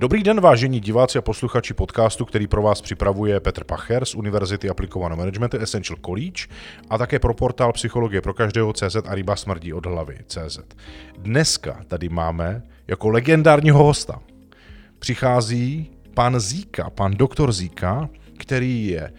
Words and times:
Dobrý 0.00 0.22
den, 0.22 0.40
vážení 0.40 0.80
diváci 0.80 1.18
a 1.18 1.22
posluchači 1.22 1.74
podcastu, 1.74 2.24
který 2.24 2.46
pro 2.46 2.62
vás 2.62 2.80
připravuje 2.80 3.40
Petr 3.40 3.64
Pacher 3.64 4.04
z 4.04 4.14
Univerzity 4.14 4.68
aplikovaného 4.68 5.18
managementu 5.18 5.58
Essential 5.58 5.98
College 6.06 6.46
a 6.90 6.98
také 6.98 7.18
pro 7.18 7.34
portál 7.34 7.72
Psychologie 7.72 8.20
pro 8.20 8.34
každého 8.34 8.72
CZ 8.72 8.96
a 9.06 9.14
ryba 9.14 9.36
smrdí 9.36 9.72
od 9.72 9.86
hlavy 9.86 10.18
CZ. 10.26 10.58
Dneska 11.18 11.80
tady 11.88 12.08
máme 12.08 12.62
jako 12.88 13.08
legendárního 13.08 13.84
hosta. 13.84 14.20
Přichází 14.98 15.90
pan 16.14 16.40
Zíka, 16.40 16.90
pan 16.90 17.14
doktor 17.14 17.52
Zíka, 17.52 18.08
který 18.38 18.86
je 18.86 19.12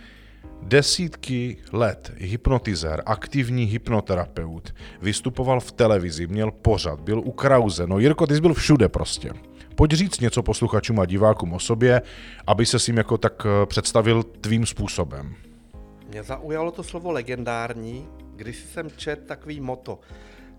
desítky 0.61 1.57
let 1.71 2.13
hypnotizér, 2.17 3.03
aktivní 3.05 3.63
hypnoterapeut, 3.63 4.73
vystupoval 5.01 5.59
v 5.59 5.71
televizi, 5.71 6.27
měl 6.27 6.51
pořad, 6.51 7.01
byl 7.01 7.19
u 7.19 7.31
Krause, 7.31 7.87
no 7.87 7.99
Jirko, 7.99 8.27
ty 8.27 8.35
jsi 8.35 8.41
byl 8.41 8.53
všude 8.53 8.89
prostě. 8.89 9.31
Pojď 9.79 9.91
říct 9.91 10.19
něco 10.19 10.43
posluchačům 10.43 10.99
a 10.99 11.05
divákům 11.05 11.53
o 11.53 11.59
sobě, 11.59 12.01
aby 12.47 12.65
se 12.65 12.79
s 12.79 12.87
jim 12.87 12.97
jako 12.97 13.17
tak 13.17 13.45
eh, 13.45 13.65
představil 13.65 14.23
tvým 14.23 14.65
způsobem. 14.65 15.35
Mě 16.09 16.23
zaujalo 16.23 16.71
to 16.71 16.83
slovo 16.83 17.11
legendární, 17.11 18.07
když 18.35 18.57
jsem 18.59 18.89
čet 18.97 19.25
takový 19.27 19.61
moto. 19.61 19.99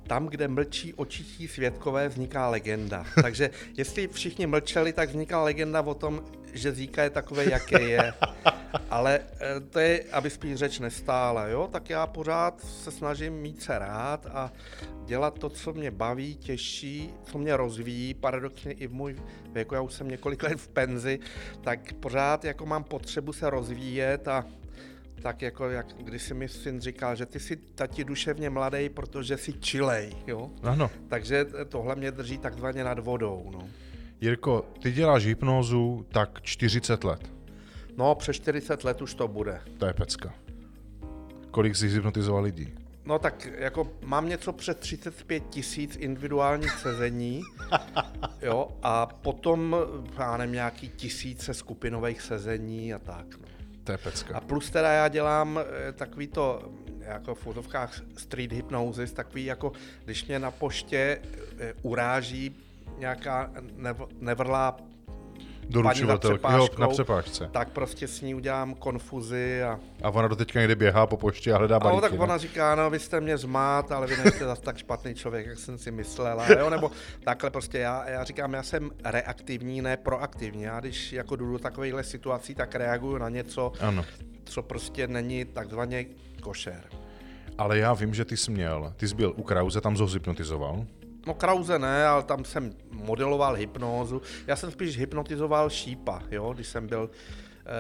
Tam, 0.06 0.27
kde 0.27 0.48
mlčí 0.48 0.95
očití 0.95 1.48
svědkové, 1.48 2.09
vzniká 2.09 2.48
legenda. 2.48 3.06
Takže 3.22 3.50
jestli 3.77 4.09
všichni 4.09 4.46
mlčeli, 4.46 4.92
tak 4.92 5.09
vzniká 5.09 5.42
legenda 5.42 5.80
o 5.82 5.95
tom, 5.95 6.23
že 6.52 6.73
Zíka 6.73 7.02
je 7.02 7.10
takové, 7.10 7.50
jaké 7.50 7.82
je. 7.82 8.14
Ale 8.90 9.20
eh, 9.20 9.60
to 9.60 9.78
je, 9.78 10.04
aby 10.12 10.30
spíš 10.30 10.54
řeč 10.56 10.78
nestála, 10.78 11.46
jo? 11.46 11.68
Tak 11.73 11.90
já 11.90 12.06
pořád 12.06 12.60
se 12.60 12.90
snažím 12.90 13.32
mít 13.32 13.62
se 13.62 13.78
rád 13.78 14.26
a 14.26 14.52
dělat 15.04 15.38
to, 15.38 15.48
co 15.48 15.73
mě 15.73 15.90
baví, 15.90 16.37
těší, 16.37 17.10
co 17.24 17.38
mě 17.38 17.56
rozvíjí, 17.56 18.15
paradoxně 18.15 18.73
i 18.73 18.87
v 18.87 18.93
můj 18.93 19.16
věku, 19.52 19.74
já 19.74 19.80
už 19.80 19.93
jsem 19.93 20.09
několik 20.09 20.43
let 20.43 20.60
v 20.60 20.68
penzi, 20.68 21.18
tak 21.60 21.93
pořád 21.93 22.45
jako 22.45 22.66
mám 22.66 22.84
potřebu 22.84 23.32
se 23.32 23.51
rozvíjet 23.51 24.28
a 24.28 24.45
tak 25.23 25.43
jako 25.43 25.71
jak 25.71 25.87
když 25.87 26.23
si 26.23 26.35
mi 26.35 26.49
syn 26.49 26.80
říkal, 26.80 27.16
že 27.16 27.26
ty 27.26 27.40
jsi 27.40 27.57
tati 27.57 28.04
duševně 28.04 28.51
mladý, 28.51 28.88
protože 28.88 29.37
jsi 29.37 29.52
čilej, 29.52 30.12
jo? 30.27 30.51
Ano. 30.62 30.90
Takže 31.09 31.46
tohle 31.68 31.96
mě 31.96 32.10
drží 32.10 32.38
takzvaně 32.38 32.85
nad 32.85 32.99
vodou, 32.99 33.51
no. 33.52 33.68
Jirko, 34.21 34.65
ty 34.82 34.93
děláš 34.93 35.27
hypnózu 35.27 36.07
tak 36.12 36.43
40 36.43 37.04
let. 37.04 37.32
No, 37.96 38.15
přes 38.15 38.37
40 38.37 38.85
let 38.85 39.02
už 39.02 39.15
to 39.15 39.29
bude. 39.29 39.60
To 39.79 39.87
je 39.87 39.93
pecka. 39.93 40.35
Kolik 41.51 41.77
jsi 41.77 41.88
hypnotizoval 41.88 42.43
lidí? 42.43 42.73
No 43.05 43.18
tak 43.18 43.49
jako 43.59 43.93
mám 44.05 44.29
něco 44.29 44.52
přes 44.52 44.77
35 44.77 45.43
tisíc 45.51 45.96
individuálních 45.96 46.71
sezení, 46.71 47.43
jo, 48.43 48.68
a 48.82 49.07
potom, 49.07 49.77
já 50.18 50.37
nevím, 50.37 50.55
nějaký 50.55 50.88
tisíce 50.88 51.55
skupinových 51.55 52.23
sezení 52.23 52.95
a 52.95 52.99
tak, 52.99 53.27
no. 53.40 53.49
To 53.84 53.92
je 53.92 53.98
pecka. 53.98 54.36
A 54.36 54.40
plus 54.40 54.70
teda 54.70 54.92
já 54.92 55.09
dělám 55.09 55.60
eh, 55.60 55.92
takový 55.92 56.26
to, 56.26 56.73
jako 56.98 57.34
v 57.34 57.40
fotovkách 57.40 58.00
street 58.16 58.52
hypnosis, 58.52 59.12
takový 59.12 59.45
jako, 59.45 59.72
když 60.04 60.26
mě 60.26 60.38
na 60.38 60.50
poště 60.50 61.20
eh, 61.59 61.74
uráží 61.82 62.56
nějaká 62.98 63.50
nev, 63.76 63.96
nevrlá 65.78 65.93
Doručovatelky, 65.93 66.47
jo, 66.53 66.69
na 66.78 66.88
přepážce. 66.88 67.49
Tak 67.53 67.69
prostě 67.69 68.09
s 68.09 68.21
ní 68.21 68.34
udělám 68.34 68.75
konfuzi 68.75 69.62
a... 69.62 69.81
A 70.03 70.10
ona 70.10 70.28
do 70.28 70.37
teďka 70.37 70.60
někde 70.60 70.75
běhá 70.75 71.06
po 71.06 71.16
poště 71.16 71.53
a 71.53 71.59
hledá 71.59 71.78
balíky, 71.78 71.97
no, 71.97 72.00
tak 72.00 72.12
ne? 72.12 72.19
ona 72.19 72.38
říká, 72.38 72.75
no 72.75 72.91
vy 72.91 72.99
jste 72.99 73.21
mě 73.21 73.38
zmát, 73.38 73.93
ale 73.93 74.06
vy 74.06 74.16
nejste 74.16 74.44
zase 74.44 74.62
tak 74.62 74.78
špatný 74.78 75.15
člověk, 75.15 75.47
jak 75.47 75.59
jsem 75.59 75.78
si 75.78 75.91
myslela, 75.91 76.47
jo, 76.59 76.71
nebo 76.71 76.91
takhle 77.25 77.50
prostě 77.50 77.78
já, 77.78 78.09
já 78.09 78.25
říkám, 78.25 78.54
já 78.54 78.62
jsem 78.62 78.91
reaktivní, 79.04 79.82
ne 79.82 79.97
proaktivní. 79.97 80.62
Já 80.62 80.81
když 80.81 81.12
jako 81.12 81.37
jdu 81.37 81.53
do 81.53 81.59
takovýchhle 81.59 82.05
situací, 82.05 82.55
tak 82.55 82.75
reaguju 82.75 83.19
na 83.19 83.28
něco, 83.28 83.73
ano. 83.81 84.05
co 84.44 84.62
prostě 84.62 85.06
není 85.06 85.44
takzvaně 85.44 86.06
košer. 86.41 86.84
Ale 87.59 87.78
já 87.78 87.93
vím, 87.93 88.15
že 88.15 88.25
ty 88.25 88.37
jsi 88.37 88.50
měl, 88.50 88.93
ty 88.97 89.09
jsi 89.09 89.15
byl 89.15 89.33
u 89.37 89.43
Krause, 89.43 89.81
tam 89.81 89.97
zhypnotizoval. 89.97 90.87
No 91.26 91.34
Krause 91.34 91.78
ne, 91.78 92.06
ale 92.06 92.22
tam 92.22 92.44
jsem 92.44 92.72
modeloval 92.92 93.54
hypnózu. 93.54 94.22
Já 94.47 94.56
jsem 94.56 94.70
spíš 94.70 94.98
hypnotizoval 94.98 95.70
šípa, 95.70 96.22
jo, 96.31 96.53
když 96.54 96.66
jsem 96.66 96.86
byl 96.86 97.10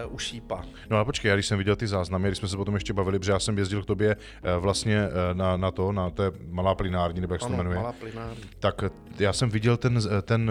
uh, 0.06 0.14
u 0.14 0.18
šípa. 0.18 0.64
No 0.90 0.96
ale 0.96 1.04
počkej, 1.04 1.28
já 1.28 1.36
když 1.36 1.46
jsem 1.46 1.58
viděl 1.58 1.76
ty 1.76 1.86
záznamy, 1.86 2.28
když 2.28 2.38
jsme 2.38 2.48
se 2.48 2.56
potom 2.56 2.74
ještě 2.74 2.92
bavili, 2.92 3.18
protože 3.18 3.32
já 3.32 3.38
jsem 3.38 3.58
jezdil 3.58 3.82
k 3.82 3.86
tobě 3.86 4.16
uh, 4.16 4.62
vlastně 4.62 5.08
uh, 5.08 5.38
na, 5.38 5.56
na 5.56 5.70
to, 5.70 5.92
na 5.92 6.10
té 6.10 6.32
malá 6.48 6.74
plinární, 6.74 7.20
nebo 7.20 7.34
jak 7.34 7.42
se 7.42 7.48
to 7.48 7.56
jmenuje. 7.56 7.76
malá 7.76 7.92
plinární. 7.92 8.42
Tak 8.58 8.84
já 9.18 9.32
jsem 9.32 9.50
viděl 9.50 9.76
ten, 9.76 10.00
ten, 10.22 10.50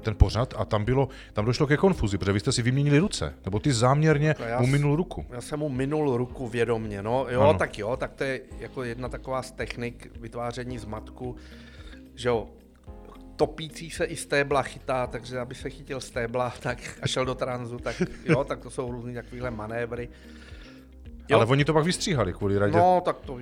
ten 0.00 0.14
pořad 0.14 0.54
a 0.56 0.64
tam 0.64 0.84
bylo, 0.84 1.08
tam 1.32 1.44
došlo 1.44 1.66
ke 1.66 1.76
konfuzi, 1.76 2.18
protože 2.18 2.32
vy 2.32 2.40
jste 2.40 2.52
si 2.52 2.62
vyměnili 2.62 2.98
ruce, 2.98 3.34
nebo 3.44 3.58
ty 3.58 3.72
záměrně 3.72 4.34
mu 4.58 4.66
minul 4.66 4.96
ruku. 4.96 5.26
Já 5.30 5.40
jsem 5.40 5.58
mu 5.58 5.68
minul 5.68 6.16
ruku 6.16 6.48
vědomně, 6.48 7.02
no 7.02 7.26
jo, 7.30 7.40
ano. 7.40 7.58
tak 7.58 7.78
jo, 7.78 7.96
tak 7.96 8.14
to 8.14 8.24
je 8.24 8.40
jako 8.58 8.84
jedna 8.84 9.08
taková 9.08 9.42
z 9.42 9.52
technik 9.52 10.10
vytváření 10.20 10.78
zmatku 10.78 11.36
že 12.18 12.28
jo, 12.28 12.48
topící 13.36 13.90
se 13.90 14.04
i 14.04 14.16
stébla 14.16 14.62
chytá, 14.62 15.06
takže 15.06 15.38
aby 15.38 15.54
se 15.54 15.70
chytil 15.70 16.00
stébla 16.00 16.52
tak 16.62 16.78
a 17.02 17.06
šel 17.06 17.24
do 17.24 17.34
tranzu, 17.34 17.78
tak 17.78 18.02
jo, 18.24 18.44
tak 18.44 18.60
to 18.60 18.70
jsou 18.70 18.90
různý 18.92 19.14
takovýhle 19.14 19.50
manévry. 19.50 20.08
Jo. 21.28 21.36
Ale 21.36 21.46
oni 21.46 21.64
to 21.64 21.72
pak 21.72 21.84
vystříhali 21.84 22.32
kvůli 22.32 22.58
radě. 22.58 22.78
No, 22.78 23.02
tak 23.04 23.16
to, 23.20 23.38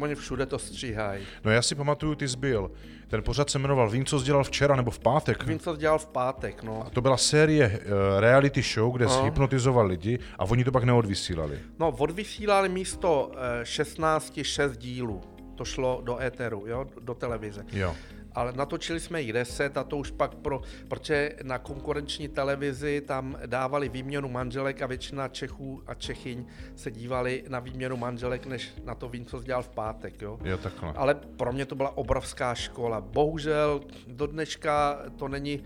oni 0.00 0.14
všude 0.14 0.46
to 0.46 0.58
stříhají. 0.58 1.26
No 1.44 1.50
já 1.50 1.62
si 1.62 1.74
pamatuju, 1.74 2.14
ty 2.14 2.28
zbyl. 2.28 2.70
Ten 3.08 3.22
pořad 3.22 3.50
se 3.50 3.58
jmenoval 3.58 3.90
Vím, 3.90 4.04
co 4.04 4.22
dělal 4.22 4.44
včera 4.44 4.76
nebo 4.76 4.90
v 4.90 4.98
pátek. 4.98 5.46
Vím, 5.46 5.58
co 5.58 5.76
dělal 5.76 5.98
v 5.98 6.06
pátek, 6.06 6.62
no. 6.62 6.86
A 6.86 6.90
to 6.90 7.00
byla 7.00 7.16
série 7.16 7.68
uh, 7.68 8.20
reality 8.20 8.62
show, 8.62 8.92
kde 8.96 9.04
no. 9.04 9.24
hypnotizoval 9.24 9.86
lidi 9.86 10.18
a 10.38 10.44
oni 10.44 10.64
to 10.64 10.72
pak 10.72 10.84
neodvysílali. 10.84 11.58
No, 11.78 11.88
odvysílali 11.88 12.68
místo 12.68 13.26
uh, 13.26 13.36
16 13.62 14.40
6 14.42 14.76
dílů 14.76 15.20
to 15.60 15.64
šlo 15.64 16.00
do 16.04 16.22
éteru, 16.22 16.64
jo, 16.66 16.86
do 17.00 17.14
televize. 17.14 17.64
Jo. 17.72 17.96
Ale 18.32 18.52
natočili 18.52 19.00
jsme 19.00 19.22
jich 19.22 19.32
deset 19.32 19.76
a 19.76 19.84
to 19.84 19.96
už 19.96 20.10
pak 20.10 20.34
pro, 20.34 20.62
protože 20.88 21.36
na 21.42 21.58
konkurenční 21.58 22.28
televizi 22.28 23.00
tam 23.00 23.36
dávali 23.46 23.88
výměnu 23.88 24.28
manželek 24.28 24.82
a 24.82 24.86
většina 24.86 25.28
Čechů 25.28 25.82
a 25.86 25.94
Čechyň 25.94 26.46
se 26.76 26.90
dívali 26.90 27.44
na 27.48 27.60
výměnu 27.60 27.96
manželek, 27.96 28.46
než 28.46 28.72
na 28.84 28.94
to 28.94 29.08
vím, 29.08 29.26
co 29.26 29.42
dělal 29.42 29.62
v 29.62 29.68
pátek. 29.68 30.22
Jo? 30.22 30.38
Jo, 30.44 30.56
takhle. 30.56 30.92
Ale 30.96 31.14
pro 31.14 31.52
mě 31.52 31.66
to 31.66 31.74
byla 31.74 31.96
obrovská 31.96 32.54
škola. 32.54 33.00
Bohužel 33.00 33.80
do 34.06 34.26
dneška 34.26 34.98
to 35.16 35.28
není 35.28 35.64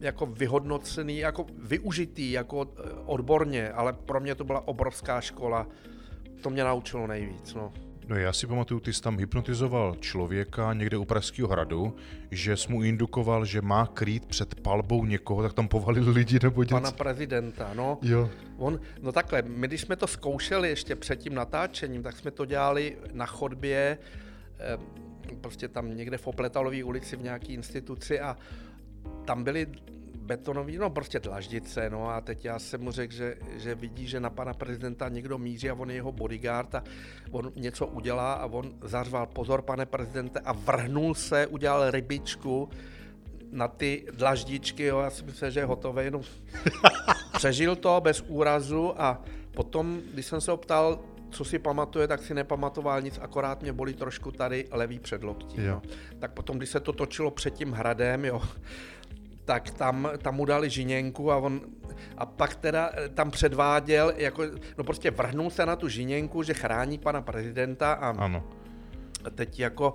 jako 0.00 0.26
vyhodnocený, 0.26 1.18
jako 1.18 1.46
využitý, 1.58 2.32
jako 2.32 2.64
eh, 2.64 2.90
odborně, 3.04 3.72
ale 3.72 3.92
pro 3.92 4.20
mě 4.20 4.34
to 4.34 4.44
byla 4.44 4.68
obrovská 4.68 5.20
škola. 5.20 5.66
To 6.40 6.50
mě 6.50 6.64
naučilo 6.64 7.06
nejvíc. 7.06 7.54
No. 7.54 7.72
No 8.08 8.16
já 8.16 8.32
si 8.32 8.46
pamatuju, 8.46 8.80
ty 8.80 8.92
jsi 8.92 9.02
tam 9.02 9.18
hypnotizoval 9.18 9.96
člověka 10.00 10.72
někde 10.72 10.96
u 10.96 11.04
Pražského 11.04 11.48
hradu, 11.48 11.96
že 12.30 12.56
jsi 12.56 12.72
mu 12.72 12.82
indukoval, 12.82 13.44
že 13.44 13.62
má 13.62 13.86
krýt 13.86 14.26
před 14.26 14.54
palbou 14.54 15.04
někoho, 15.04 15.42
tak 15.42 15.52
tam 15.52 15.68
povalili 15.68 16.10
lidi 16.10 16.38
nebo 16.42 16.62
něco. 16.62 16.74
Pana 16.74 16.90
prezidenta, 16.90 17.70
no. 17.74 17.98
Jo. 18.02 18.30
On, 18.56 18.80
no 19.02 19.12
takhle, 19.12 19.42
my 19.42 19.66
když 19.66 19.80
jsme 19.80 19.96
to 19.96 20.06
zkoušeli 20.06 20.68
ještě 20.68 20.96
před 20.96 21.16
tím 21.16 21.34
natáčením, 21.34 22.02
tak 22.02 22.16
jsme 22.16 22.30
to 22.30 22.44
dělali 22.44 22.96
na 23.12 23.26
chodbě, 23.26 23.98
eh, 24.58 24.78
prostě 25.40 25.68
tam 25.68 25.96
někde 25.96 26.18
v 26.18 26.26
Opletalové 26.26 26.84
ulici 26.84 27.16
v 27.16 27.22
nějaké 27.22 27.46
instituci 27.46 28.20
a 28.20 28.36
tam 29.24 29.44
byli 29.44 29.66
betonový, 30.28 30.78
no 30.78 30.90
prostě 30.90 31.20
dlaždice, 31.20 31.90
no 31.90 32.10
a 32.10 32.20
teď 32.20 32.44
já 32.44 32.58
jsem 32.58 32.80
mu 32.80 32.92
řekl, 32.92 33.14
že, 33.14 33.34
že 33.56 33.74
vidí, 33.74 34.06
že 34.06 34.20
na 34.20 34.30
pana 34.30 34.54
prezidenta 34.54 35.08
někdo 35.08 35.38
míří 35.38 35.70
a 35.70 35.74
on 35.74 35.90
je 35.90 35.96
jeho 35.96 36.12
bodyguard 36.12 36.74
a 36.74 36.84
on 37.30 37.52
něco 37.56 37.86
udělá 37.86 38.32
a 38.32 38.46
on 38.46 38.72
zařval 38.82 39.26
pozor, 39.26 39.62
pane 39.62 39.86
prezidente, 39.86 40.40
a 40.40 40.52
vrhnul 40.52 41.14
se, 41.14 41.46
udělal 41.46 41.90
rybičku 41.90 42.68
na 43.52 43.68
ty 43.68 44.04
dlaždičky, 44.12 44.84
jo, 44.84 45.00
já 45.00 45.10
si 45.10 45.24
myslím, 45.24 45.50
že 45.50 45.60
je 45.60 45.64
hotový, 45.64 46.10
no. 46.10 46.20
Přežil 47.32 47.76
to 47.76 48.00
bez 48.00 48.20
úrazu 48.28 49.02
a 49.02 49.22
potom, 49.50 50.00
když 50.12 50.26
jsem 50.26 50.40
se 50.40 50.52
optal, 50.52 51.00
co 51.30 51.44
si 51.44 51.58
pamatuje, 51.58 52.08
tak 52.08 52.22
si 52.22 52.34
nepamatoval 52.34 53.02
nic, 53.02 53.18
akorát 53.22 53.62
mě 53.62 53.72
bolí 53.72 53.94
trošku 53.94 54.32
tady 54.32 54.64
levý 54.70 54.98
předloktí. 54.98 55.60
No. 55.60 55.82
Tak 56.18 56.32
potom, 56.32 56.56
když 56.56 56.68
se 56.68 56.80
to 56.80 56.92
točilo 56.92 57.30
před 57.30 57.54
tím 57.54 57.72
hradem, 57.72 58.24
jo, 58.24 58.42
tak 59.48 59.70
tam, 59.70 60.10
tam 60.18 60.34
mu 60.34 60.44
dali 60.44 60.70
žiněnku 60.70 61.32
a 61.32 61.36
on 61.36 61.60
a 62.16 62.26
pak 62.26 62.54
teda 62.54 62.90
eh, 62.92 63.08
tam 63.08 63.30
předváděl, 63.30 64.12
jako, 64.16 64.42
no 64.78 64.84
prostě 64.84 65.10
vrhnul 65.10 65.50
se 65.50 65.66
na 65.66 65.76
tu 65.76 65.88
žiněnku, 65.88 66.42
že 66.42 66.54
chrání 66.54 66.98
pana 66.98 67.22
prezidenta 67.22 67.92
a 67.92 68.08
ano. 68.08 68.44
teď 69.34 69.60
jako 69.60 69.94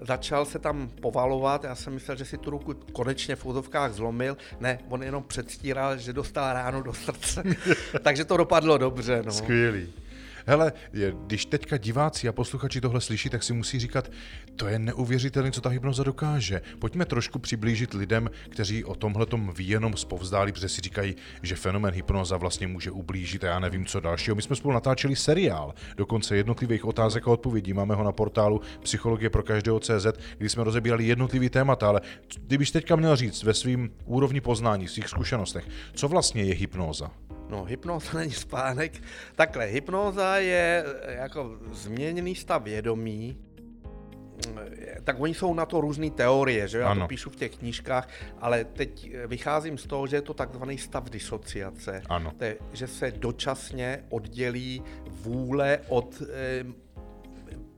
začal 0.00 0.44
se 0.44 0.58
tam 0.58 0.88
povalovat, 0.88 1.64
já 1.64 1.74
jsem 1.74 1.94
myslel, 1.94 2.16
že 2.16 2.24
si 2.24 2.38
tu 2.38 2.50
ruku 2.50 2.74
konečně 2.92 3.36
v 3.36 3.46
úzovkách 3.46 3.92
zlomil, 3.92 4.36
ne, 4.60 4.78
on 4.88 5.02
jenom 5.02 5.22
předstíral, 5.22 5.96
že 5.96 6.12
dostal 6.12 6.52
ránu 6.52 6.82
do 6.82 6.92
srdce, 6.92 7.42
takže 8.02 8.24
to 8.24 8.36
dopadlo 8.36 8.78
dobře. 8.78 9.22
No. 9.26 9.32
Skvělý. 9.32 9.92
Hele, 10.46 10.72
když 11.26 11.46
teďka 11.46 11.76
diváci 11.76 12.28
a 12.28 12.32
posluchači 12.32 12.80
tohle 12.80 13.00
slyší, 13.00 13.30
tak 13.30 13.42
si 13.42 13.52
musí 13.52 13.78
říkat, 13.78 14.10
to 14.56 14.66
je 14.66 14.78
neuvěřitelné, 14.78 15.50
co 15.50 15.60
ta 15.60 15.68
hypnoza 15.68 16.02
dokáže. 16.02 16.62
Pojďme 16.78 17.04
trošku 17.04 17.38
přiblížit 17.38 17.94
lidem, 17.94 18.30
kteří 18.48 18.84
o 18.84 18.94
tomhle 18.94 19.26
ví 19.56 19.68
jenom 19.68 19.96
zpovzdálí, 19.96 20.52
protože 20.52 20.68
si 20.68 20.80
říkají, 20.80 21.16
že 21.42 21.56
fenomén 21.56 21.94
hypnoza 21.94 22.36
vlastně 22.36 22.66
může 22.66 22.90
ublížit 22.90 23.44
a 23.44 23.46
já 23.46 23.58
nevím, 23.58 23.86
co 23.86 24.00
dalšího. 24.00 24.36
My 24.36 24.42
jsme 24.42 24.56
spolu 24.56 24.74
natáčeli 24.74 25.16
seriál, 25.16 25.74
dokonce 25.96 26.36
jednotlivých 26.36 26.84
otázek 26.84 27.28
a 27.28 27.30
odpovědí. 27.30 27.72
Máme 27.72 27.94
ho 27.94 28.04
na 28.04 28.12
portálu 28.12 28.60
Psychologie 28.82 29.30
pro 29.30 29.42
každého 29.42 29.80
CZ, 29.80 30.06
kdy 30.38 30.48
jsme 30.48 30.64
rozebírali 30.64 31.04
jednotlivý 31.04 31.48
témata, 31.48 31.88
ale 31.88 32.00
kdybyš 32.46 32.70
teďka 32.70 32.96
měl 32.96 33.16
říct 33.16 33.42
ve 33.42 33.54
svým 33.54 33.90
úrovni 34.04 34.40
poznání, 34.40 34.88
svých 34.88 35.08
zkušenostech, 35.08 35.68
co 35.94 36.08
vlastně 36.08 36.42
je 36.42 36.54
hypnoza? 36.54 37.10
No, 37.48 37.64
hypnoza 37.64 38.08
není 38.18 38.32
spánek. 38.32 38.92
Takhle, 39.36 39.64
hypnoza 39.64 40.36
je 40.36 40.84
jako 41.06 41.58
změněný 41.72 42.34
stav 42.34 42.62
vědomí, 42.62 43.38
tak 45.04 45.20
oni 45.20 45.34
jsou 45.34 45.54
na 45.54 45.66
to 45.66 45.80
různé 45.80 46.10
teorie, 46.10 46.68
že 46.68 46.78
já 46.78 46.88
ano. 46.88 47.00
to 47.00 47.08
píšu 47.08 47.30
v 47.30 47.36
těch 47.36 47.56
knížkách, 47.56 48.08
ale 48.40 48.64
teď 48.64 49.16
vycházím 49.26 49.78
z 49.78 49.86
toho, 49.86 50.06
že 50.06 50.16
je 50.16 50.22
to 50.22 50.34
takzvaný 50.34 50.78
stav 50.78 51.10
disociace. 51.10 52.02
Ano. 52.08 52.32
To 52.38 52.44
je, 52.44 52.56
že 52.72 52.86
se 52.86 53.10
dočasně 53.10 54.04
oddělí 54.08 54.82
vůle 55.10 55.78
od 55.88 56.22
eh, 56.22 56.64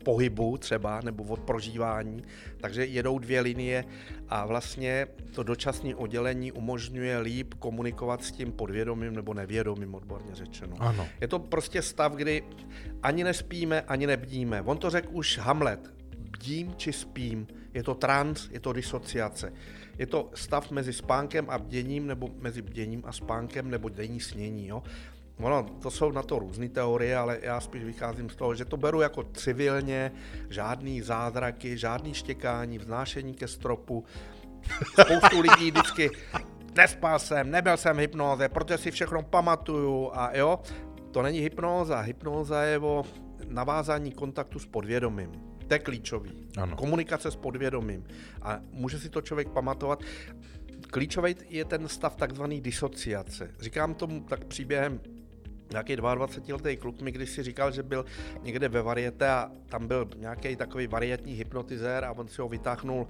pohybu 0.06 0.56
třeba, 0.56 1.00
nebo 1.05 1.25
od 1.25 1.41
prožívání, 1.41 2.23
takže 2.61 2.87
jedou 2.87 3.19
dvě 3.19 3.41
linie 3.41 3.85
a 4.29 4.47
vlastně 4.47 5.06
to 5.35 5.43
dočasné 5.43 5.94
oddělení 5.94 6.53
umožňuje 6.53 7.19
líp 7.19 7.55
komunikovat 7.58 8.25
s 8.25 8.32
tím 8.32 8.53
podvědomím 8.53 9.14
nebo 9.14 9.35
nevědomým, 9.35 9.94
odborně 9.94 10.35
řečeno. 10.35 10.76
Ano. 10.79 11.06
Je 11.20 11.29
to 11.29 11.38
prostě 11.38 11.82
stav, 11.82 12.12
kdy 12.12 12.43
ani 13.03 13.25
nespíme, 13.25 13.81
ani 13.82 14.06
nebdíme. 14.06 14.62
On 14.62 14.79
to 14.79 14.91
řekl 14.91 15.08
už 15.11 15.38
Hamlet, 15.38 15.91
bdím 16.31 16.75
či 16.76 16.93
spím. 16.93 17.47
Je 17.75 17.82
to 17.82 17.94
trans, 17.94 18.49
je 18.50 18.61
to 18.61 18.73
disociace. 18.73 19.53
Je 19.99 20.06
to 20.06 20.31
stav 20.35 20.70
mezi 20.70 20.93
spánkem 20.93 21.50
a 21.50 21.58
bděním, 21.58 22.06
nebo 22.06 22.31
mezi 22.38 22.62
bděním 22.62 23.03
a 23.05 23.12
spánkem, 23.12 23.70
nebo 23.70 23.88
denní 23.88 24.20
snění. 24.20 24.69
Jo? 24.69 24.82
Ono, 25.40 25.62
to 25.82 25.90
jsou 25.90 26.12
na 26.12 26.22
to 26.22 26.38
různé 26.38 26.68
teorie, 26.68 27.16
ale 27.16 27.38
já 27.42 27.60
spíš 27.60 27.84
vycházím 27.84 28.30
z 28.30 28.36
toho, 28.36 28.54
že 28.54 28.64
to 28.64 28.76
beru 28.76 29.00
jako 29.00 29.22
civilně, 29.22 30.12
žádný 30.50 31.02
zázraky, 31.02 31.78
žádný 31.78 32.14
štěkání, 32.14 32.78
vznášení 32.78 33.34
ke 33.34 33.48
stropu. 33.48 34.04
Spoustu 35.00 35.40
lidí 35.40 35.70
vždycky, 35.70 36.10
nespal 36.76 37.18
jsem, 37.18 37.50
nebyl 37.50 37.76
jsem 37.76 37.96
v 37.96 38.00
hypnoze, 38.00 38.48
protože 38.48 38.78
si 38.78 38.90
všechno 38.90 39.22
pamatuju 39.22 40.10
a 40.14 40.36
jo, 40.36 40.60
to 41.10 41.22
není 41.22 41.38
hypnóza. 41.38 42.00
Hypnóza 42.00 42.62
je 42.62 42.78
o 42.78 43.04
navázání 43.48 44.12
kontaktu 44.12 44.58
s 44.58 44.66
podvědomím. 44.66 45.32
To 45.68 45.74
je 45.74 45.78
klíčový. 45.78 46.48
Ano. 46.56 46.76
Komunikace 46.76 47.30
s 47.30 47.36
podvědomím. 47.36 48.04
A 48.42 48.60
může 48.70 48.98
si 48.98 49.08
to 49.08 49.20
člověk 49.20 49.48
pamatovat. 49.48 50.02
Klíčový 50.90 51.34
je 51.48 51.64
ten 51.64 51.88
stav 51.88 52.16
takzvaný 52.16 52.60
disociace. 52.60 53.50
Říkám 53.60 53.94
tomu 53.94 54.20
tak 54.20 54.44
příběhem 54.44 55.00
nějaký 55.70 55.96
22-letý 55.96 56.76
kluk 56.76 57.00
mi 57.00 57.12
když 57.12 57.30
si 57.30 57.42
říkal, 57.42 57.72
že 57.72 57.82
byl 57.82 58.04
někde 58.42 58.68
ve 58.68 58.82
variete 58.82 59.28
a 59.28 59.50
tam 59.68 59.88
byl 59.88 60.08
nějaký 60.16 60.56
takový 60.56 60.86
varietní 60.86 61.34
hypnotizér 61.34 62.04
a 62.04 62.12
on 62.12 62.28
si 62.28 62.40
ho 62.40 62.48
vytáhnul 62.48 63.06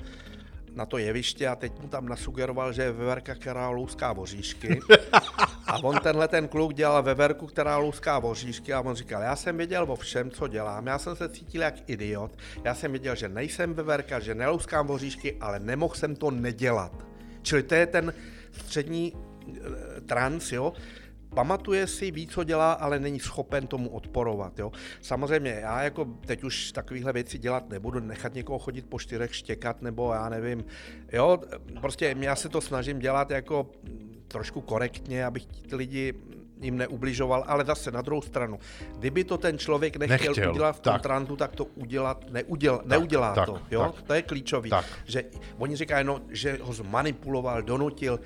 na 0.77 0.87
to 0.87 0.99
jeviště 0.99 1.49
a 1.49 1.57
teď 1.57 1.81
mu 1.81 1.89
tam 1.89 2.09
nasugeroval, 2.09 2.73
že 2.73 2.83
je 2.83 2.93
veverka, 2.93 3.35
která 3.35 3.69
louská 3.69 4.13
voříšky. 4.13 4.81
A 5.67 5.85
on 5.85 5.99
tenhle 5.99 6.29
ten 6.29 6.49
kluk 6.49 6.75
dělal 6.75 7.03
veverku, 7.03 7.47
která 7.47 7.77
louská 7.77 8.19
voříšky 8.19 8.73
a 8.73 8.81
on 8.81 8.95
říkal, 8.95 9.23
já 9.23 9.37
jsem 9.37 9.57
věděl 9.57 9.87
o 9.89 9.97
všem, 9.97 10.31
co 10.31 10.49
dělám, 10.49 10.87
já 10.87 10.99
jsem 10.99 11.17
se 11.17 11.29
cítil 11.29 11.63
jak 11.63 11.91
idiot, 11.91 12.39
já 12.65 12.75
jsem 12.75 12.91
věděl, 12.91 13.15
že 13.15 13.29
nejsem 13.29 13.75
veverka, 13.75 14.21
že 14.21 14.35
nelouskám 14.35 14.87
voříšky, 14.87 15.37
ale 15.41 15.61
nemohl 15.61 15.95
jsem 15.95 16.17
to 16.17 16.31
nedělat. 16.31 17.07
Čili 17.43 17.63
to 17.63 17.75
je 17.75 17.87
ten 17.87 18.15
střední 18.53 19.13
e, 19.17 20.01
trans, 20.01 20.53
jo, 20.53 20.73
pamatuje 21.35 21.87
si, 21.87 22.11
ví, 22.11 22.27
co 22.27 22.45
dělá, 22.45 22.73
ale 22.73 23.01
není 23.01 23.21
schopen 23.21 23.67
tomu 23.67 23.89
odporovat. 23.89 24.59
Jo? 24.59 24.73
Samozřejmě, 25.01 25.51
já 25.51 25.83
jako 25.83 26.05
teď 26.05 26.45
už 26.45 26.73
takovéhle 26.73 27.13
věci 27.13 27.39
dělat 27.39 27.69
nebudu, 27.69 28.01
nechat 28.01 28.35
někoho 28.35 28.59
chodit 28.59 28.87
po 28.87 28.99
čtyřech 28.99 29.35
štěkat, 29.35 29.83
nebo 29.83 30.13
já 30.13 30.29
nevím. 30.29 30.65
Jo, 31.13 31.39
prostě 31.81 32.17
já 32.21 32.37
se 32.37 32.49
to 32.49 32.61
snažím 32.61 32.99
dělat 32.99 33.31
jako 33.31 33.71
trošku 34.29 34.61
korektně, 34.61 35.25
abych 35.25 35.47
ty 35.47 35.77
lidi 35.77 36.15
jim 36.61 36.77
neubližoval, 36.77 37.45
ale 37.47 37.65
zase 37.65 37.91
na 37.91 38.03
druhou 38.03 38.23
stranu, 38.23 38.59
kdyby 38.99 39.25
to 39.25 39.39
ten 39.39 39.59
člověk 39.59 39.97
nechtěl, 39.97 40.19
nechtěl 40.19 40.51
udělat 40.51 40.77
v 40.77 40.81
tom 40.81 40.93
tak. 40.93 41.03
trantu, 41.03 41.37
tak 41.37 41.57
to 41.57 41.65
udělat 41.65 42.31
neuděl, 42.31 42.77
tak, 42.77 42.87
neudělá 42.87 43.35
tak, 43.35 43.47
to. 43.47 43.61
Jo? 43.71 43.81
Tak, 43.81 44.03
to 44.03 44.15
je 44.15 44.23
klíčový. 44.23 44.71
Tak. 44.71 44.85
Že 45.05 45.25
oni 45.59 45.77
říkají, 45.77 46.07
no, 46.07 46.21
že 46.29 46.59
ho 46.63 46.73
zmanipuloval, 46.73 47.63
donutil, 47.63 48.21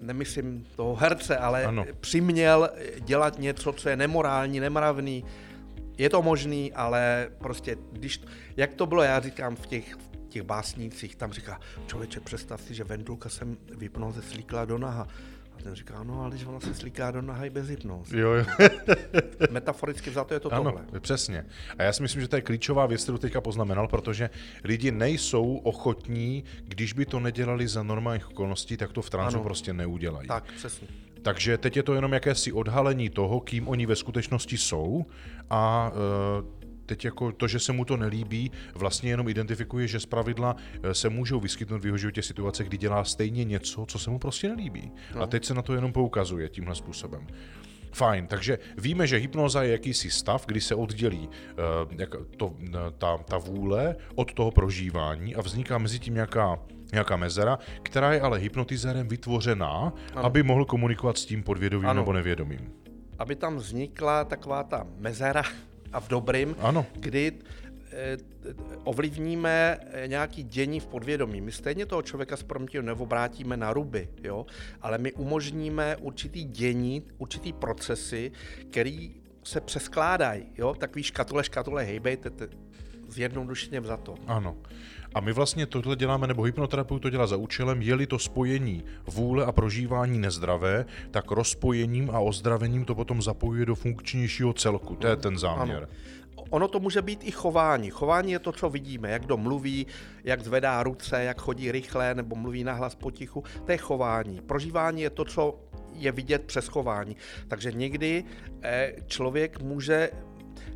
nemyslím 0.00 0.66
toho 0.76 0.94
herce, 0.94 1.36
ale 1.36 1.64
ano. 1.64 1.84
přiměl 2.00 2.70
dělat 3.00 3.38
něco, 3.38 3.72
co 3.72 3.88
je 3.88 3.96
nemorální, 3.96 4.60
nemravný. 4.60 5.24
Je 5.98 6.10
to 6.10 6.22
možný, 6.22 6.72
ale 6.72 7.30
prostě, 7.38 7.76
když, 7.92 8.20
jak 8.56 8.74
to 8.74 8.86
bylo, 8.86 9.02
já 9.02 9.20
říkám 9.20 9.56
v 9.56 9.66
těch, 9.66 9.94
v 9.94 10.28
těch 10.28 10.42
básnících, 10.42 11.16
tam 11.16 11.32
říká, 11.32 11.60
člověče, 11.86 12.20
představ 12.20 12.60
si, 12.60 12.74
že 12.74 12.84
Vendulka 12.84 13.28
jsem 13.28 13.56
vypnul 13.76 14.12
ze 14.12 14.22
slíkla 14.22 14.64
do 14.64 14.78
naha. 14.78 15.08
A 15.58 15.62
ten 15.62 15.74
říká, 15.74 16.02
no 16.02 16.20
ale 16.20 16.30
když 16.30 16.44
ona 16.44 16.60
se 16.60 16.74
slíká 16.74 17.10
do 17.10 17.22
naha 17.22 17.44
i 17.44 17.50
bez 17.50 17.68
hypnozy. 17.68 18.18
Jo, 18.18 18.30
jo. 18.32 18.44
Metaforicky 19.50 20.10
za 20.10 20.24
to 20.24 20.34
je 20.34 20.40
to 20.40 20.52
ano, 20.52 20.64
tohle. 20.64 21.00
přesně. 21.00 21.46
A 21.78 21.82
já 21.82 21.92
si 21.92 22.02
myslím, 22.02 22.22
že 22.22 22.28
to 22.28 22.36
je 22.36 22.42
klíčová 22.42 22.86
věc, 22.86 23.02
kterou 23.02 23.18
teďka 23.18 23.40
poznamenal, 23.40 23.88
protože 23.88 24.30
lidi 24.64 24.90
nejsou 24.90 25.56
ochotní, 25.56 26.44
když 26.64 26.92
by 26.92 27.06
to 27.06 27.20
nedělali 27.20 27.68
za 27.68 27.82
normálních 27.82 28.30
okolností, 28.30 28.76
tak 28.76 28.92
to 28.92 29.02
v 29.02 29.10
transu 29.10 29.36
ano. 29.36 29.44
prostě 29.44 29.72
neudělají. 29.72 30.28
Tak, 30.28 30.52
přesně. 30.56 30.88
Takže 31.22 31.58
teď 31.58 31.76
je 31.76 31.82
to 31.82 31.94
jenom 31.94 32.12
jakési 32.12 32.52
odhalení 32.52 33.10
toho, 33.10 33.40
kým 33.40 33.68
oni 33.68 33.86
ve 33.86 33.96
skutečnosti 33.96 34.58
jsou 34.58 35.06
a 35.50 35.92
uh, 36.40 36.57
teď 36.88 37.04
jako 37.04 37.32
to, 37.32 37.48
že 37.48 37.58
se 37.58 37.72
mu 37.72 37.84
to 37.84 37.96
nelíbí, 37.96 38.50
vlastně 38.74 39.10
jenom 39.10 39.28
identifikuje, 39.28 39.88
že 39.88 40.00
zpravidla 40.00 40.56
eh, 40.82 40.94
se 40.94 41.08
můžou 41.08 41.40
vyskytnout 41.40 41.82
v 41.82 41.86
jeho 41.86 41.98
životě 41.98 42.22
situace, 42.22 42.64
kdy 42.64 42.76
dělá 42.76 43.04
stejně 43.04 43.44
něco, 43.44 43.86
co 43.86 43.98
se 43.98 44.10
mu 44.10 44.18
prostě 44.18 44.48
nelíbí. 44.48 44.92
No. 45.14 45.22
A 45.22 45.26
teď 45.26 45.44
se 45.44 45.54
na 45.54 45.62
to 45.62 45.74
jenom 45.74 45.92
poukazuje 45.92 46.48
tímhle 46.48 46.74
způsobem. 46.74 47.26
Fajn, 47.92 48.26
takže 48.26 48.58
víme, 48.78 49.06
že 49.06 49.16
hypnoza 49.16 49.62
je 49.62 49.72
jakýsi 49.72 50.10
stav, 50.10 50.46
kdy 50.46 50.60
se 50.60 50.74
oddělí 50.74 51.28
uh, 51.28 51.94
jak 51.98 52.14
to, 52.36 52.54
ta, 52.98 53.18
ta 53.18 53.38
vůle 53.38 53.96
od 54.14 54.32
toho 54.34 54.50
prožívání 54.50 55.34
a 55.34 55.40
vzniká 55.40 55.78
mezi 55.78 55.98
tím 55.98 56.14
nějaká, 56.14 56.58
nějaká 56.92 57.16
mezera, 57.16 57.58
která 57.82 58.12
je 58.12 58.20
ale 58.20 58.38
hypnotizérem 58.38 59.08
vytvořená, 59.08 59.92
ano. 60.14 60.24
aby 60.24 60.42
mohl 60.42 60.64
komunikovat 60.64 61.18
s 61.18 61.24
tím 61.24 61.42
podvědomým 61.42 61.88
ano. 61.88 62.00
nebo 62.00 62.12
nevědomým. 62.12 62.72
Aby 63.18 63.36
tam 63.36 63.56
vznikla 63.56 64.24
taková 64.24 64.62
ta 64.62 64.86
mezera, 64.98 65.42
a 65.92 66.00
v 66.00 66.08
dobrým, 66.08 66.56
ano. 66.58 66.86
kdy 66.94 67.32
eh, 67.92 68.16
ovlivníme 68.84 69.78
eh, 69.80 70.08
nějaký 70.08 70.42
dění 70.42 70.80
v 70.80 70.86
podvědomí. 70.86 71.40
My 71.40 71.52
stejně 71.52 71.86
toho 71.86 72.02
člověka 72.02 72.36
s 72.36 72.42
proměnitím 72.42 72.84
neobrátíme 72.84 73.56
na 73.56 73.72
ruby, 73.72 74.08
jo? 74.22 74.46
ale 74.82 74.98
my 74.98 75.12
umožníme 75.12 75.96
určitý 75.96 76.44
dění, 76.44 77.02
určitý 77.18 77.52
procesy, 77.52 78.32
který 78.70 79.14
se 79.44 79.60
přeskládají. 79.60 80.44
Jo? 80.58 80.74
Takový 80.74 81.02
škatule, 81.02 81.44
škatule, 81.44 81.84
hejbejte, 81.84 82.30
zjednodušeně 83.08 83.80
to. 83.80 84.14
Ano. 84.26 84.56
A 85.14 85.20
my 85.20 85.32
vlastně 85.32 85.66
tohle 85.66 85.96
děláme, 85.96 86.26
nebo 86.26 86.42
hypnoterapeut 86.42 87.02
to 87.02 87.10
dělá 87.10 87.26
za 87.26 87.36
účelem, 87.36 87.82
je-li 87.82 88.06
to 88.06 88.18
spojení 88.18 88.84
vůle 89.06 89.44
a 89.44 89.52
prožívání 89.52 90.18
nezdravé, 90.18 90.84
tak 91.10 91.30
rozpojením 91.30 92.10
a 92.10 92.18
ozdravením 92.20 92.84
to 92.84 92.94
potom 92.94 93.22
zapojuje 93.22 93.66
do 93.66 93.74
funkčnějšího 93.74 94.52
celku. 94.52 94.96
To 94.96 95.06
je 95.06 95.16
ten 95.16 95.38
záměr. 95.38 95.76
Ano. 95.76 96.18
Ono 96.50 96.68
to 96.68 96.80
může 96.80 97.02
být 97.02 97.20
i 97.24 97.30
chování. 97.30 97.90
Chování 97.90 98.32
je 98.32 98.38
to, 98.38 98.52
co 98.52 98.70
vidíme, 98.70 99.10
jak 99.10 99.22
kdo 99.22 99.36
mluví, 99.36 99.86
jak 100.24 100.44
zvedá 100.44 100.82
ruce, 100.82 101.24
jak 101.24 101.40
chodí 101.40 101.72
rychle 101.72 102.14
nebo 102.14 102.36
mluví 102.36 102.64
nahlas 102.64 102.94
potichu. 102.94 103.44
To 103.64 103.72
je 103.72 103.78
chování. 103.78 104.40
Prožívání 104.40 105.02
je 105.02 105.10
to, 105.10 105.24
co 105.24 105.58
je 105.92 106.12
vidět 106.12 106.44
přes 106.44 106.68
chování. 106.68 107.16
Takže 107.48 107.72
někdy 107.72 108.24
eh, 108.62 108.92
člověk 109.06 109.62
může 109.62 110.10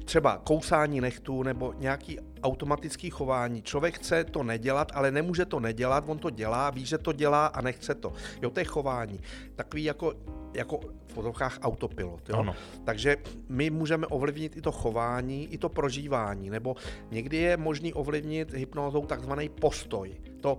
třeba 0.05 0.39
kousání 0.45 1.01
nechtů 1.01 1.43
nebo 1.43 1.75
nějaký 1.79 2.19
automatický 2.43 3.11
chování. 3.11 3.63
Člověk 3.63 3.95
chce 3.95 4.25
to 4.25 4.43
nedělat, 4.43 4.93
ale 4.95 5.11
nemůže 5.11 5.45
to 5.45 5.61
nedělat, 5.61 6.05
on 6.07 6.19
to 6.19 6.31
dělá, 6.31 6.71
ví, 6.71 6.87
že 6.87 6.99
to 6.99 7.13
dělá 7.13 7.47
a 7.47 7.61
nechce 7.61 7.95
to. 7.95 8.13
Jo, 8.43 8.51
to 8.51 8.61
je 8.61 8.65
chování. 8.65 9.21
Takový 9.55 9.85
jako, 9.85 10.15
jako 10.55 10.81
v 11.07 11.13
fotovkách 11.13 11.59
autopilot. 11.63 12.29
Jo? 12.29 12.37
Ano. 12.37 12.55
Takže 12.85 13.17
my 13.49 13.71
můžeme 13.71 14.07
ovlivnit 14.07 14.57
i 14.57 14.61
to 14.61 14.73
chování, 14.73 15.53
i 15.53 15.59
to 15.59 15.69
prožívání, 15.69 16.51
nebo 16.51 16.77
někdy 17.11 17.37
je 17.37 17.57
možný 17.57 17.95
ovlivnit 17.95 18.53
hypnózou 18.53 19.07
takzvaný 19.07 19.49
postoj. 19.49 20.17
To, 20.41 20.59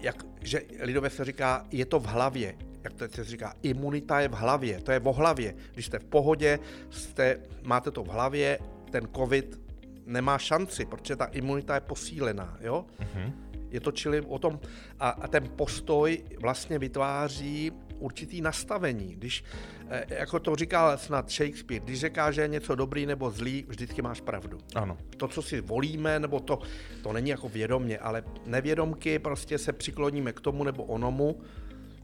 jak, 0.00 0.26
že 0.40 0.62
lidově 0.80 1.10
se 1.10 1.24
říká, 1.24 1.66
je 1.70 1.86
to 1.86 2.00
v 2.00 2.06
hlavě. 2.06 2.67
Jak 2.84 2.92
to 2.92 3.08
se 3.08 3.24
říká, 3.24 3.54
imunita 3.62 4.20
je 4.20 4.28
v 4.28 4.32
hlavě, 4.32 4.80
to 4.80 4.92
je 4.92 5.00
v 5.00 5.04
hlavě. 5.04 5.54
Když 5.72 5.86
jste 5.86 5.98
v 5.98 6.04
pohodě, 6.04 6.58
jste, 6.90 7.40
máte 7.62 7.90
to 7.90 8.04
v 8.04 8.08
hlavě, 8.08 8.58
ten 8.90 9.08
covid 9.16 9.60
nemá 10.06 10.38
šanci, 10.38 10.84
protože 10.84 11.16
ta 11.16 11.24
imunita 11.24 11.74
je 11.74 11.80
posílená, 11.80 12.56
jo? 12.60 12.86
Mm-hmm. 13.00 13.32
Je 13.70 13.80
to 13.80 13.92
čili 13.92 14.20
o 14.20 14.38
tom, 14.38 14.60
a, 15.00 15.08
a 15.08 15.28
ten 15.28 15.48
postoj 15.56 16.24
vlastně 16.40 16.78
vytváří 16.78 17.72
určitý 17.98 18.40
nastavení. 18.40 19.14
Když, 19.14 19.44
eh, 19.88 20.04
jako 20.08 20.40
to 20.40 20.56
říkal 20.56 20.98
snad 20.98 21.30
Shakespeare, 21.30 21.84
když 21.84 22.00
říká, 22.00 22.30
že 22.30 22.40
je 22.40 22.48
něco 22.48 22.74
dobrý 22.74 23.06
nebo 23.06 23.30
zlý, 23.30 23.64
vždycky 23.68 24.02
máš 24.02 24.20
pravdu. 24.20 24.58
Ano. 24.74 24.98
To, 25.16 25.28
co 25.28 25.42
si 25.42 25.60
volíme, 25.60 26.18
nebo 26.18 26.40
to, 26.40 26.58
to 27.02 27.12
není 27.12 27.30
jako 27.30 27.48
vědomě, 27.48 27.98
ale 27.98 28.22
nevědomky 28.46 29.18
prostě 29.18 29.58
se 29.58 29.72
přikloníme 29.72 30.32
k 30.32 30.40
tomu 30.40 30.64
nebo 30.64 30.84
onomu 30.84 31.40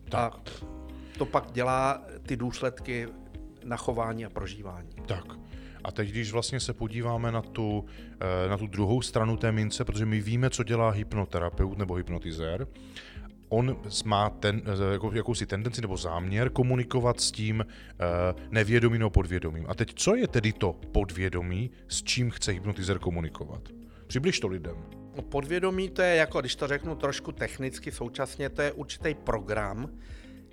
tak. 0.08 0.34
a 0.34 0.42
to 1.18 1.26
pak 1.26 1.52
dělá 1.52 2.02
ty 2.26 2.36
důsledky 2.36 3.08
na 3.64 3.76
chování 3.76 4.24
a 4.24 4.30
prožívání. 4.30 4.90
Tak. 5.06 5.24
A 5.84 5.92
teď, 5.92 6.08
když 6.08 6.32
vlastně 6.32 6.60
se 6.60 6.72
podíváme 6.72 7.32
na 7.32 7.42
tu, 7.42 7.84
eh, 8.20 8.48
na 8.48 8.58
tu 8.58 8.66
druhou 8.66 9.02
stranu 9.02 9.36
té 9.36 9.52
mince, 9.52 9.84
protože 9.84 10.06
my 10.06 10.20
víme, 10.20 10.50
co 10.50 10.64
dělá 10.64 10.90
hypnoterapeut 10.90 11.78
nebo 11.78 11.94
hypnotizér, 11.94 12.66
on 13.48 13.76
má 14.04 14.30
ten, 14.30 14.62
eh, 14.64 14.92
jako, 14.92 15.12
jakousi 15.12 15.46
tendenci 15.46 15.80
nebo 15.80 15.96
záměr 15.96 16.50
komunikovat 16.50 17.20
s 17.20 17.32
tím 17.32 17.64
uh, 17.64 18.40
nevědomým 18.50 18.98
nebo 18.98 19.10
podvědomým. 19.10 19.64
A 19.68 19.74
teď, 19.74 19.94
co 19.94 20.14
je 20.16 20.28
tedy 20.28 20.52
to 20.52 20.72
podvědomí, 20.92 21.70
s 21.88 22.02
čím 22.02 22.30
chce 22.30 22.52
hypnotizér 22.52 22.98
komunikovat? 22.98 23.68
Přibliž 24.06 24.40
to 24.40 24.48
lidem. 24.48 25.03
Podvědomí 25.22 25.88
to 25.88 26.02
je, 26.02 26.16
jako 26.16 26.40
když 26.40 26.56
to 26.56 26.66
řeknu 26.66 26.94
trošku 26.94 27.32
technicky, 27.32 27.92
současně 27.92 28.48
to 28.48 28.62
je 28.62 28.72
určitý 28.72 29.14
program, 29.14 29.90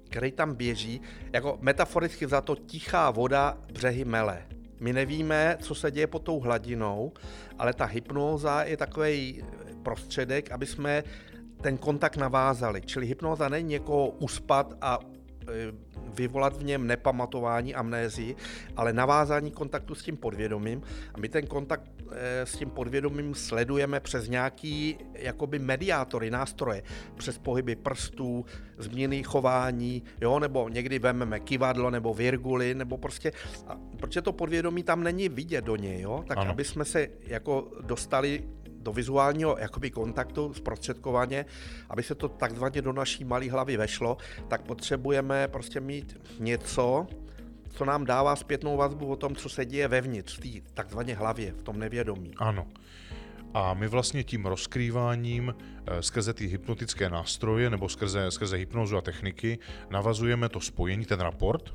který 0.09 0.31
tam 0.31 0.55
běží, 0.55 1.01
jako 1.33 1.57
metaforicky 1.61 2.27
za 2.27 2.41
to 2.41 2.55
tichá 2.55 3.11
voda 3.11 3.57
břehy 3.73 4.05
mele. 4.05 4.45
My 4.79 4.93
nevíme, 4.93 5.57
co 5.61 5.75
se 5.75 5.91
děje 5.91 6.07
pod 6.07 6.19
tou 6.19 6.39
hladinou, 6.39 7.13
ale 7.59 7.73
ta 7.73 7.85
hypnóza 7.85 8.63
je 8.63 8.77
takový 8.77 9.43
prostředek, 9.83 10.51
aby 10.51 10.65
jsme 10.65 11.03
ten 11.61 11.77
kontakt 11.77 12.17
navázali. 12.17 12.81
Čili 12.81 13.05
hypnoza 13.05 13.49
není 13.49 13.69
někoho 13.69 14.07
uspat 14.09 14.73
a 14.81 14.99
e, 15.47 15.90
vyvolat 16.15 16.57
v 16.57 16.63
něm 16.63 16.87
nepamatování, 16.87 17.75
amnézii, 17.75 18.35
ale 18.75 18.93
navázání 18.93 19.51
kontaktu 19.51 19.95
s 19.95 20.03
tím 20.03 20.17
podvědomím. 20.17 20.81
A 21.13 21.19
my 21.19 21.29
ten 21.29 21.47
kontakt 21.47 21.91
e, 22.11 22.45
s 22.45 22.57
tím 22.57 22.69
podvědomím 22.69 23.35
sledujeme 23.35 23.99
přes 23.99 24.29
nějaký 24.29 24.97
jakoby 25.13 25.59
mediátory, 25.59 26.31
nástroje, 26.31 26.83
přes 27.17 27.37
pohyby 27.37 27.75
prstů, 27.75 28.45
změny 28.77 29.23
chování, 29.23 30.03
jo, 30.21 30.39
nebo 30.39 30.69
někdy 30.69 30.99
vememe 30.99 31.39
kivadlo 31.39 31.89
nebo 31.89 32.13
virguly, 32.13 32.75
nebo 32.75 32.97
prostě, 32.97 33.31
a, 33.67 33.77
protože 33.97 34.21
to 34.21 34.31
podvědomí 34.33 34.83
tam 34.83 35.03
není 35.03 35.29
vidět 35.29 35.65
do 35.65 35.75
něj, 35.75 36.01
jo, 36.01 36.23
tak 36.27 36.37
ano. 36.37 36.51
aby 36.51 36.63
jsme 36.63 36.85
se 36.85 37.07
jako 37.27 37.71
dostali 37.81 38.43
do 38.81 38.93
vizuálního 38.93 39.57
jakoby 39.59 39.91
kontaktu 39.91 40.53
zprostředkovaně, 40.53 41.45
aby 41.89 42.03
se 42.03 42.15
to 42.15 42.29
takzvaně 42.29 42.81
do 42.81 42.93
naší 42.93 43.23
malé 43.23 43.51
hlavy 43.51 43.77
vešlo, 43.77 44.17
tak 44.47 44.61
potřebujeme 44.61 45.47
prostě 45.47 45.79
mít 45.79 46.17
něco, 46.39 47.07
co 47.69 47.85
nám 47.85 48.05
dává 48.05 48.35
zpětnou 48.35 48.77
vazbu 48.77 49.07
o 49.07 49.15
tom, 49.15 49.35
co 49.35 49.50
se 49.50 49.65
děje 49.65 49.88
vevnitř, 49.88 50.38
v 50.38 50.61
té 50.61 50.71
takzvaně 50.73 51.15
hlavě, 51.15 51.51
v 51.51 51.63
tom 51.63 51.79
nevědomí. 51.79 52.33
Ano. 52.38 52.67
A 53.53 53.73
my 53.73 53.88
vlastně 53.88 54.23
tím 54.23 54.45
rozkrýváním 54.45 55.55
eh, 55.88 56.01
skrze 56.01 56.33
ty 56.33 56.47
hypnotické 56.47 57.09
nástroje 57.09 57.69
nebo 57.69 57.89
skrze, 57.89 58.31
skrze 58.31 58.57
hypnozu 58.57 58.97
a 58.97 59.01
techniky 59.01 59.59
navazujeme 59.89 60.50
to 60.50 60.59
spojení, 60.59 61.05
ten 61.05 61.19
raport, 61.19 61.73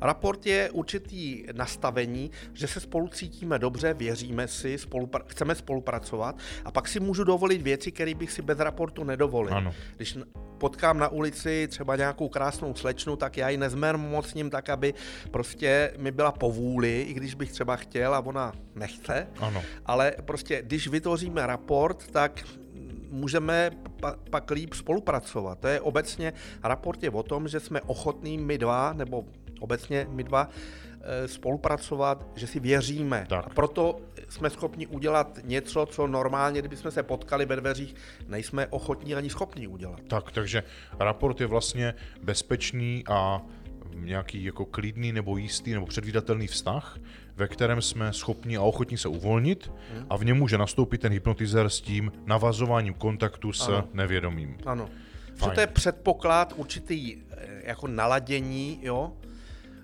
Raport 0.00 0.46
je 0.46 0.70
určitý 0.70 1.44
nastavení, 1.52 2.30
že 2.52 2.66
se 2.66 2.80
spolu 2.80 3.08
cítíme 3.08 3.58
dobře, 3.58 3.94
věříme 3.94 4.48
si, 4.48 4.76
spolupra- 4.76 5.22
chceme 5.26 5.54
spolupracovat 5.54 6.38
a 6.64 6.70
pak 6.70 6.88
si 6.88 7.00
můžu 7.00 7.24
dovolit 7.24 7.62
věci, 7.62 7.92
které 7.92 8.14
bych 8.14 8.32
si 8.32 8.42
bez 8.42 8.58
raportu 8.58 9.04
nedovolil. 9.04 9.54
Ano. 9.54 9.74
Když 9.96 10.18
potkám 10.58 10.98
na 10.98 11.08
ulici 11.08 11.68
třeba 11.68 11.96
nějakou 11.96 12.28
krásnou 12.28 12.74
slečnu, 12.74 13.16
tak 13.16 13.36
já 13.36 13.48
ji 13.48 13.56
nezmermocním 13.56 14.50
tak, 14.50 14.68
aby 14.68 14.94
prostě 15.30 15.92
mi 15.96 16.10
byla 16.10 16.32
povůli, 16.32 17.02
i 17.02 17.14
když 17.14 17.34
bych 17.34 17.52
třeba 17.52 17.76
chtěl 17.76 18.14
a 18.14 18.20
ona 18.20 18.52
nechce. 18.74 19.28
Ano. 19.38 19.62
Ale 19.86 20.12
prostě, 20.24 20.62
když 20.62 20.88
vytvoříme 20.88 21.46
raport, 21.46 22.10
tak 22.10 22.44
můžeme 23.10 23.70
pa, 24.00 24.16
pak 24.30 24.50
líp 24.50 24.74
spolupracovat. 24.74 25.58
To 25.58 25.68
je 25.68 25.80
obecně, 25.80 26.32
raport 26.62 27.02
je 27.02 27.10
o 27.10 27.22
tom, 27.22 27.48
že 27.48 27.60
jsme 27.60 27.80
ochotní 27.80 28.38
my 28.38 28.58
dva, 28.58 28.92
nebo 28.92 29.24
obecně 29.60 30.06
my 30.10 30.24
dva 30.24 30.48
eh, 31.00 31.28
spolupracovat, 31.28 32.26
že 32.34 32.46
si 32.46 32.60
věříme. 32.60 33.26
Tak. 33.28 33.46
A 33.46 33.48
proto 33.48 34.00
jsme 34.28 34.50
schopni 34.50 34.86
udělat 34.86 35.38
něco, 35.44 35.86
co 35.86 36.06
normálně, 36.06 36.60
kdybychom 36.60 36.90
se 36.90 37.02
potkali 37.02 37.46
ve 37.46 37.56
dveřích, 37.56 37.94
nejsme 38.28 38.66
ochotní 38.66 39.14
ani 39.14 39.30
schopni 39.30 39.66
udělat. 39.66 40.00
Tak, 40.08 40.32
takže 40.32 40.62
raport 40.98 41.40
je 41.40 41.46
vlastně 41.46 41.94
bezpečný 42.22 43.04
a 43.08 43.42
nějaký 43.94 44.44
jako 44.44 44.64
klidný 44.64 45.12
nebo 45.12 45.36
jistý 45.36 45.72
nebo 45.72 45.86
předvídatelný 45.86 46.46
vztah, 46.46 46.98
ve 47.36 47.48
kterém 47.48 47.82
jsme 47.82 48.12
schopni 48.12 48.56
a 48.56 48.62
ochotní 48.62 48.98
se 48.98 49.08
uvolnit 49.08 49.72
hmm. 49.92 50.06
a 50.10 50.16
v 50.16 50.24
něm 50.24 50.36
může 50.36 50.58
nastoupit 50.58 51.00
ten 51.00 51.12
hypnotizer 51.12 51.68
s 51.68 51.80
tím 51.80 52.12
navazováním 52.26 52.94
kontaktu 52.94 53.52
s 53.52 53.68
ano. 53.68 53.88
nevědomým. 53.92 54.58
Ano. 54.66 54.88
Fajn. 55.36 55.50
Že 55.50 55.54
to 55.54 55.60
je 55.60 55.66
předpoklad 55.66 56.52
určitý 56.56 57.16
eh, 57.30 57.62
jako 57.64 57.88
naladění, 57.88 58.78
jo, 58.82 59.12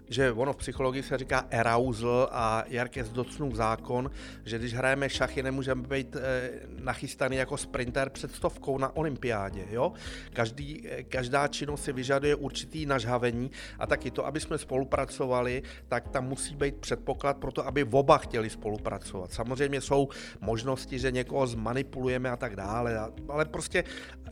že 0.09 0.33
ono 0.33 0.53
v 0.53 0.57
psychologii 0.57 1.03
se 1.03 1.19
říká 1.19 1.39
arousal 1.51 2.29
a 2.33 2.65
Jarkes 2.69 3.09
Docnův 3.09 3.55
zákon, 3.55 4.11
že 4.45 4.59
když 4.59 4.75
hrajeme 4.75 5.11
šachy, 5.11 5.43
nemůžeme 5.43 5.83
být 5.83 6.17
e, 6.17 6.51
nachystaný 6.69 7.37
jako 7.37 7.57
sprinter 7.57 8.11
před 8.11 8.35
stovkou 8.35 8.79
na 8.79 8.97
olympiádě. 8.97 9.65
Jo? 9.71 9.93
Každý, 10.33 10.89
e, 10.89 11.03
každá 11.03 11.49
činnost 11.49 11.85
si 11.85 11.93
vyžaduje 11.93 12.35
určitý 12.35 12.87
nažhavení 12.87 13.51
a 13.79 13.87
taky 13.87 14.11
to, 14.11 14.27
aby 14.27 14.41
jsme 14.41 14.59
spolupracovali, 14.59 15.63
tak 15.89 16.09
tam 16.09 16.29
musí 16.29 16.55
být 16.55 16.77
předpoklad 16.77 17.37
pro 17.37 17.53
to, 17.53 17.67
aby 17.67 17.85
oba 17.85 18.19
chtěli 18.19 18.51
spolupracovat. 18.51 19.33
Samozřejmě 19.33 19.81
jsou 19.81 20.09
možnosti, 20.41 20.99
že 20.99 21.13
někoho 21.13 21.47
zmanipulujeme 21.47 22.31
a 22.31 22.37
tak 22.37 22.57
dále, 22.57 22.99
ale 23.29 23.45
prostě, 23.45 23.85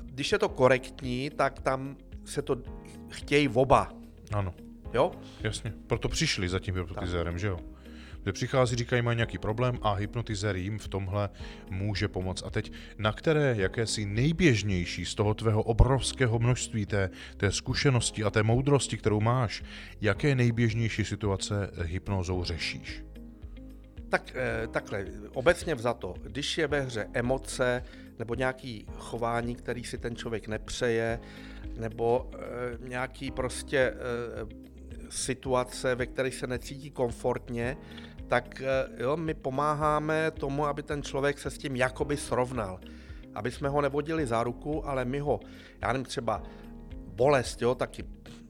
když 0.04 0.32
je 0.32 0.38
to 0.38 0.48
korektní, 0.48 1.30
tak 1.30 1.60
tam 1.60 1.96
se 2.24 2.42
to 2.42 2.56
chtějí 3.10 3.48
oba. 3.48 3.92
Ano. 4.32 4.54
Jo? 4.92 5.12
Jasně, 5.40 5.72
proto 5.86 6.08
přišli 6.08 6.48
za 6.48 6.58
tím 6.58 6.76
hypnotizérem, 6.76 7.38
že 7.38 7.46
jo? 7.46 7.60
Kde 8.22 8.32
přichází, 8.32 8.76
říkají, 8.76 9.02
mají 9.02 9.16
nějaký 9.16 9.38
problém 9.38 9.78
a 9.82 9.92
hypnotizér 9.92 10.56
jim 10.56 10.78
v 10.78 10.88
tomhle 10.88 11.28
může 11.70 12.08
pomoct. 12.08 12.42
A 12.46 12.50
teď, 12.50 12.72
na 12.98 13.12
které 13.12 13.54
jakési 13.58 14.06
nejběžnější 14.06 15.04
z 15.04 15.14
toho 15.14 15.34
tvého 15.34 15.62
obrovského 15.62 16.38
množství 16.38 16.86
té, 16.86 17.10
té 17.36 17.52
zkušenosti 17.52 18.24
a 18.24 18.30
té 18.30 18.42
moudrosti, 18.42 18.96
kterou 18.96 19.20
máš, 19.20 19.62
jaké 20.00 20.34
nejběžnější 20.34 21.04
situace 21.04 21.70
hypnozou 21.82 22.44
řešíš? 22.44 23.04
Tak 24.08 24.32
eh, 24.34 24.66
takhle, 24.66 25.04
obecně 25.34 25.74
vzato, 25.74 26.14
když 26.22 26.58
je 26.58 26.66
ve 26.66 26.80
hře 26.80 27.06
emoce 27.12 27.82
nebo 28.18 28.34
nějaký 28.34 28.86
chování, 28.96 29.54
který 29.54 29.84
si 29.84 29.98
ten 29.98 30.16
člověk 30.16 30.48
nepřeje, 30.48 31.20
nebo 31.76 32.30
e, 32.34 32.88
nějaký 32.88 33.30
prostě 33.30 33.78
e, 33.78 33.94
situace, 35.10 35.94
ve 35.94 36.06
kterých 36.06 36.34
se 36.34 36.46
necítí 36.46 36.90
komfortně, 36.90 37.76
tak 38.28 38.60
eh, 38.60 39.02
jo, 39.02 39.16
my 39.16 39.34
pomáháme 39.34 40.30
tomu, 40.30 40.66
aby 40.66 40.82
ten 40.82 41.02
člověk 41.02 41.38
se 41.38 41.50
s 41.50 41.58
tím 41.58 41.76
jakoby 41.76 42.16
srovnal. 42.16 42.80
Aby 43.34 43.50
jsme 43.50 43.68
ho 43.68 43.80
nevodili 43.80 44.26
za 44.26 44.42
ruku, 44.42 44.88
ale 44.88 45.04
my 45.04 45.18
ho, 45.18 45.40
já 45.82 45.92
nevím, 45.92 46.06
třeba 46.06 46.42
bolest, 47.14 47.62
jo, 47.62 47.74
taky 47.74 48.04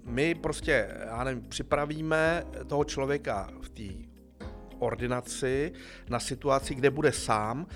my 0.04 0.34
prostě, 0.34 0.88
já 1.06 1.24
nevím, 1.24 1.42
připravíme 1.48 2.44
toho 2.66 2.84
člověka 2.84 3.50
v 3.60 3.68
té 3.68 4.10
ordinaci 4.78 5.72
na 6.08 6.20
situaci, 6.20 6.74
kde 6.74 6.90
bude 6.90 7.12
sám, 7.12 7.66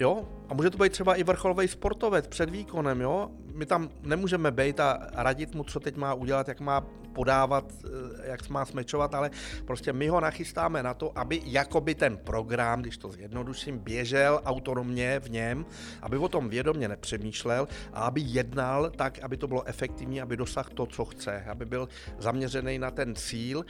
jo, 0.00 0.28
a 0.48 0.54
může 0.54 0.70
to 0.70 0.78
být 0.78 0.92
třeba 0.92 1.14
i 1.14 1.22
vrcholový 1.22 1.68
sportovec 1.68 2.26
před 2.26 2.50
výkonem, 2.50 3.00
jo, 3.00 3.30
my 3.54 3.66
tam 3.66 3.88
nemůžeme 4.02 4.50
být 4.50 4.80
a 4.80 4.98
radit 5.12 5.54
mu, 5.54 5.64
co 5.64 5.80
teď 5.80 5.96
má 5.96 6.14
udělat, 6.14 6.48
jak 6.48 6.60
má 6.60 6.80
podávat, 7.12 7.72
eh, 7.84 8.30
jak 8.30 8.48
má 8.48 8.64
smečovat, 8.64 9.14
ale 9.14 9.30
prostě 9.64 9.92
my 9.92 10.08
ho 10.08 10.20
nachystáme 10.20 10.82
na 10.82 10.94
to, 10.94 11.18
aby 11.18 11.42
jakoby 11.44 11.94
ten 11.94 12.16
program, 12.16 12.82
když 12.82 12.96
to 12.96 13.08
zjednoduším, 13.08 13.78
běžel 13.78 14.40
autonomně 14.44 15.20
v 15.20 15.30
něm, 15.30 15.66
aby 16.02 16.16
o 16.16 16.28
tom 16.28 16.48
vědomě 16.48 16.88
nepřemýšlel 16.88 17.68
a 17.92 18.02
aby 18.02 18.20
jednal 18.20 18.90
tak, 18.90 19.18
aby 19.18 19.36
to 19.36 19.48
bylo 19.48 19.68
efektivní, 19.68 20.20
aby 20.20 20.36
dosáhl 20.36 20.70
to, 20.74 20.86
co 20.86 21.04
chce, 21.04 21.44
aby 21.44 21.64
byl 21.66 21.88
zaměřený 22.18 22.78
na 22.78 22.90
ten 22.90 23.14
cíl 23.14 23.64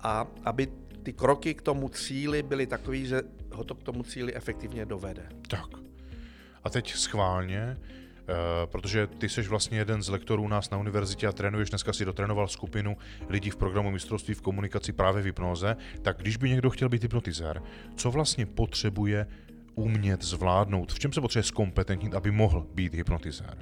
a 0.00 0.26
aby 0.44 0.68
ty 1.02 1.12
kroky 1.12 1.54
k 1.54 1.62
tomu 1.62 1.88
cíli 1.88 2.42
byly 2.42 2.66
takový, 2.66 3.06
že 3.06 3.22
ho 3.52 3.64
to 3.64 3.74
k 3.74 3.82
tomu 3.82 4.02
cíli 4.02 4.34
efektivně 4.34 4.86
dovede. 4.86 5.28
Tak. 5.48 5.66
A 6.64 6.70
teď 6.70 6.94
schválně, 6.94 7.78
protože 8.64 9.06
ty 9.06 9.28
jsi 9.28 9.42
vlastně 9.42 9.78
jeden 9.78 10.02
z 10.02 10.08
lektorů 10.08 10.42
u 10.42 10.48
nás 10.48 10.70
na 10.70 10.78
univerzitě 10.78 11.26
a 11.26 11.32
trénuješ, 11.32 11.70
dneska 11.70 11.92
si 11.92 12.04
dotrénoval 12.04 12.48
skupinu 12.48 12.96
lidí 13.28 13.50
v 13.50 13.56
programu 13.56 13.90
mistrovství 13.90 14.34
v 14.34 14.42
komunikaci 14.42 14.92
právě 14.92 15.22
v 15.22 15.26
hypnoze, 15.26 15.76
tak 16.02 16.18
když 16.18 16.36
by 16.36 16.50
někdo 16.50 16.70
chtěl 16.70 16.88
být 16.88 17.02
hypnotizér, 17.02 17.62
co 17.96 18.10
vlastně 18.10 18.46
potřebuje 18.46 19.26
umět 19.74 20.22
zvládnout, 20.24 20.92
v 20.92 20.98
čem 20.98 21.12
se 21.12 21.20
potřebuje 21.20 21.44
zkompetentnit, 21.44 22.14
aby 22.14 22.30
mohl 22.30 22.66
být 22.74 22.94
hypnotizér? 22.94 23.58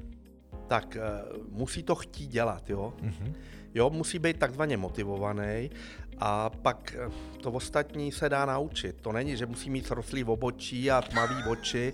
Tak 0.68 0.96
uh, 0.96 1.58
musí 1.58 1.82
to 1.82 1.94
chtít 1.94 2.26
dělat, 2.26 2.70
jo. 2.70 2.94
Uh-huh. 3.02 3.32
Jo, 3.74 3.90
musí 3.90 4.18
být 4.18 4.38
takzvaně 4.38 4.76
motivovaný 4.76 5.70
a 6.18 6.50
pak 6.50 6.96
eh, 6.98 7.10
to 7.40 7.52
ostatní 7.52 8.12
se 8.12 8.28
dá 8.28 8.46
naučit. 8.46 8.96
To 9.00 9.12
není, 9.12 9.36
že 9.36 9.46
musí 9.46 9.70
mít 9.70 9.86
srostlý 9.86 10.24
obočí 10.24 10.90
a 10.90 11.02
tmavý 11.02 11.34
oči 11.48 11.92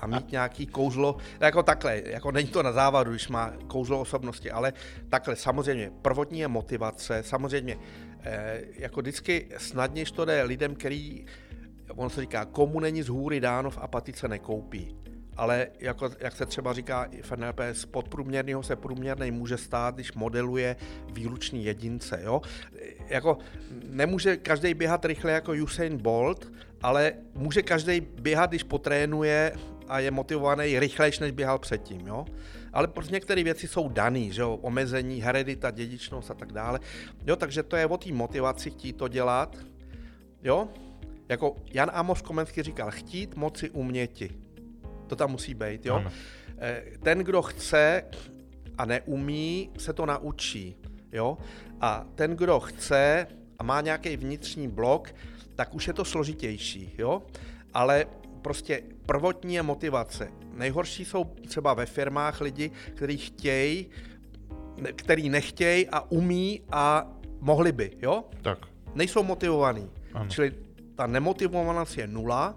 a 0.00 0.06
mít 0.06 0.32
nějaký 0.32 0.66
kouzlo, 0.66 1.16
jako 1.40 1.62
takhle, 1.62 2.02
jako 2.06 2.32
není 2.32 2.48
to 2.48 2.62
na 2.62 2.72
závadu, 2.72 3.10
když 3.10 3.28
má 3.28 3.52
kouzlo 3.66 4.00
osobnosti, 4.00 4.50
ale 4.50 4.72
takhle, 5.08 5.36
samozřejmě, 5.36 5.92
prvotní 6.02 6.40
je 6.40 6.48
motivace, 6.48 7.22
samozřejmě, 7.22 7.78
eh, 8.20 8.60
jako 8.78 9.00
vždycky 9.00 9.48
snadněž 9.56 10.10
to 10.10 10.24
jde 10.24 10.42
lidem, 10.42 10.74
který, 10.74 11.26
on 11.96 12.10
se 12.10 12.20
říká, 12.20 12.44
komu 12.44 12.80
není 12.80 13.02
z 13.02 13.08
hůry 13.08 13.40
dáno 13.40 13.70
v 13.70 13.78
apatice 13.78 14.28
nekoupí 14.28 15.04
ale 15.36 15.66
jako, 15.80 16.10
jak 16.20 16.36
se 16.36 16.46
třeba 16.46 16.72
říká 16.72 17.08
v 17.22 17.32
NLP, 17.36 17.60
z 17.72 17.84
podprůměrného 17.84 18.62
se 18.62 18.76
průměrný 18.76 19.30
může 19.30 19.56
stát, 19.56 19.94
když 19.94 20.12
modeluje 20.12 20.76
výlučný 21.12 21.64
jedince. 21.64 22.20
Jo? 22.22 22.42
Jako, 23.08 23.38
nemůže 23.90 24.36
každý 24.36 24.74
běhat 24.74 25.04
rychle 25.04 25.32
jako 25.32 25.52
Usain 25.52 25.98
Bolt, 25.98 26.52
ale 26.82 27.12
může 27.34 27.62
každý 27.62 28.00
běhat, 28.00 28.50
když 28.50 28.62
potrénuje 28.62 29.52
a 29.88 29.98
je 29.98 30.10
motivovaný 30.10 30.78
rychlejš, 30.78 31.18
než 31.18 31.30
běhal 31.30 31.58
předtím. 31.58 32.06
Jo? 32.06 32.24
Ale 32.72 32.88
prostě 32.88 33.12
některé 33.12 33.44
věci 33.44 33.68
jsou 33.68 33.88
dané, 33.88 34.30
že 34.30 34.42
jo? 34.42 34.58
omezení, 34.62 35.20
heredita, 35.20 35.70
dědičnost 35.70 36.30
a 36.30 36.34
tak 36.34 36.52
dále. 36.52 36.80
Jo, 37.26 37.36
takže 37.36 37.62
to 37.62 37.76
je 37.76 37.86
o 37.86 37.96
té 37.96 38.12
motivaci 38.12 38.70
chtít 38.70 38.92
to 38.92 39.08
dělat. 39.08 39.56
Jo? 40.42 40.68
Jako 41.28 41.56
Jan 41.72 41.90
Amos 41.94 42.22
Komenský 42.22 42.62
říkal, 42.62 42.90
chtít, 42.90 43.36
moci, 43.36 43.70
uměti. 43.70 44.30
To 45.06 45.16
tam 45.16 45.30
musí 45.30 45.54
být, 45.54 45.86
jo? 45.86 45.94
Ano. 45.94 46.10
Eh, 46.58 46.82
ten, 47.02 47.18
kdo 47.18 47.42
chce 47.42 48.04
a 48.78 48.84
neumí, 48.84 49.70
se 49.78 49.92
to 49.92 50.06
naučí, 50.06 50.76
jo? 51.12 51.38
A 51.84 52.06
ten, 52.14 52.36
kdo 52.36 52.60
chce 52.60 53.26
a 53.58 53.62
má 53.62 53.80
nějaký 53.80 54.16
vnitřní 54.16 54.68
blok, 54.68 55.14
tak 55.54 55.74
už 55.74 55.86
je 55.86 55.92
to 55.92 56.04
složitější, 56.04 56.94
jo? 56.98 57.22
Ale 57.74 58.06
prostě 58.42 58.82
prvotní 59.06 59.54
je 59.54 59.62
motivace. 59.62 60.28
Nejhorší 60.52 61.04
jsou 61.04 61.24
třeba 61.24 61.74
ve 61.74 61.86
firmách 61.86 62.40
lidi, 62.40 62.70
kteří 62.94 63.16
chtějí, 63.16 63.86
který 64.96 65.28
nechtějí 65.28 65.88
a 65.88 66.00
umí 66.10 66.60
a 66.72 67.06
mohli 67.40 67.72
by, 67.72 67.90
jo? 68.02 68.24
Tak. 68.42 68.58
Nejsou 68.94 69.22
motivovaní. 69.22 69.90
Ano. 70.14 70.30
Čili 70.30 70.52
ta 70.94 71.06
nemotivovanost 71.06 71.98
je 71.98 72.06
nula 72.06 72.56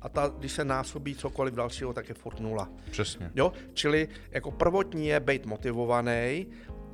a 0.00 0.08
ta, 0.08 0.32
když 0.38 0.52
se 0.52 0.64
násobí 0.64 1.14
cokoliv 1.14 1.54
dalšího, 1.54 1.92
tak 1.92 2.08
je 2.08 2.14
furt 2.14 2.40
nula. 2.40 2.68
Přesně. 2.90 3.30
Jo? 3.34 3.52
Čili 3.74 4.08
jako 4.30 4.50
prvotní 4.50 5.06
je 5.06 5.20
být 5.20 5.46
motivovaný 5.46 6.46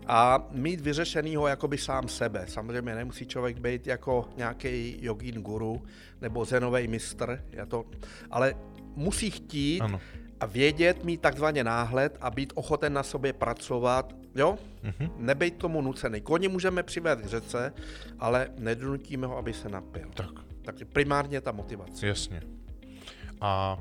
a 0.09 0.47
mít 0.51 0.81
vyřešenýho 0.81 1.47
jakoby 1.47 1.79
sám 1.79 2.09
sebe. 2.09 2.45
Samozřejmě 2.49 2.95
nemusí 2.95 3.27
člověk 3.27 3.59
být 3.59 3.87
jako 3.87 4.29
nějaký 4.37 4.99
jogín 5.01 5.43
guru 5.43 5.83
nebo 6.21 6.45
zenový 6.45 6.89
mistr, 6.89 7.45
je 7.53 7.67
to, 7.67 7.85
ale 8.31 8.55
musí 8.97 9.31
chtít 9.31 9.81
ano. 9.81 10.01
a 10.41 10.47
vědět, 10.47 11.05
mít 11.05 11.21
takzvaně 11.21 11.65
náhled 11.65 12.19
a 12.21 12.31
být 12.31 12.53
ochoten 12.55 12.93
na 12.93 13.03
sobě 13.03 13.33
pracovat, 13.33 14.15
jo? 14.35 14.59
Mm-hmm. 14.85 15.11
Nebejt 15.17 15.57
tomu 15.57 15.83
nucený. 15.83 16.21
Koně 16.21 16.49
můžeme 16.49 16.83
přivést 16.83 17.21
k 17.21 17.27
řece, 17.27 17.73
ale 18.19 18.51
nedonutíme 18.59 19.27
ho, 19.27 19.39
aby 19.39 19.53
se 19.53 19.69
napil. 19.69 20.09
Tak. 20.15 20.31
Takže 20.63 20.85
primárně 20.85 21.41
ta 21.41 21.53
motivace. 21.53 22.07
Jasně. 22.07 22.43
A 23.41 23.79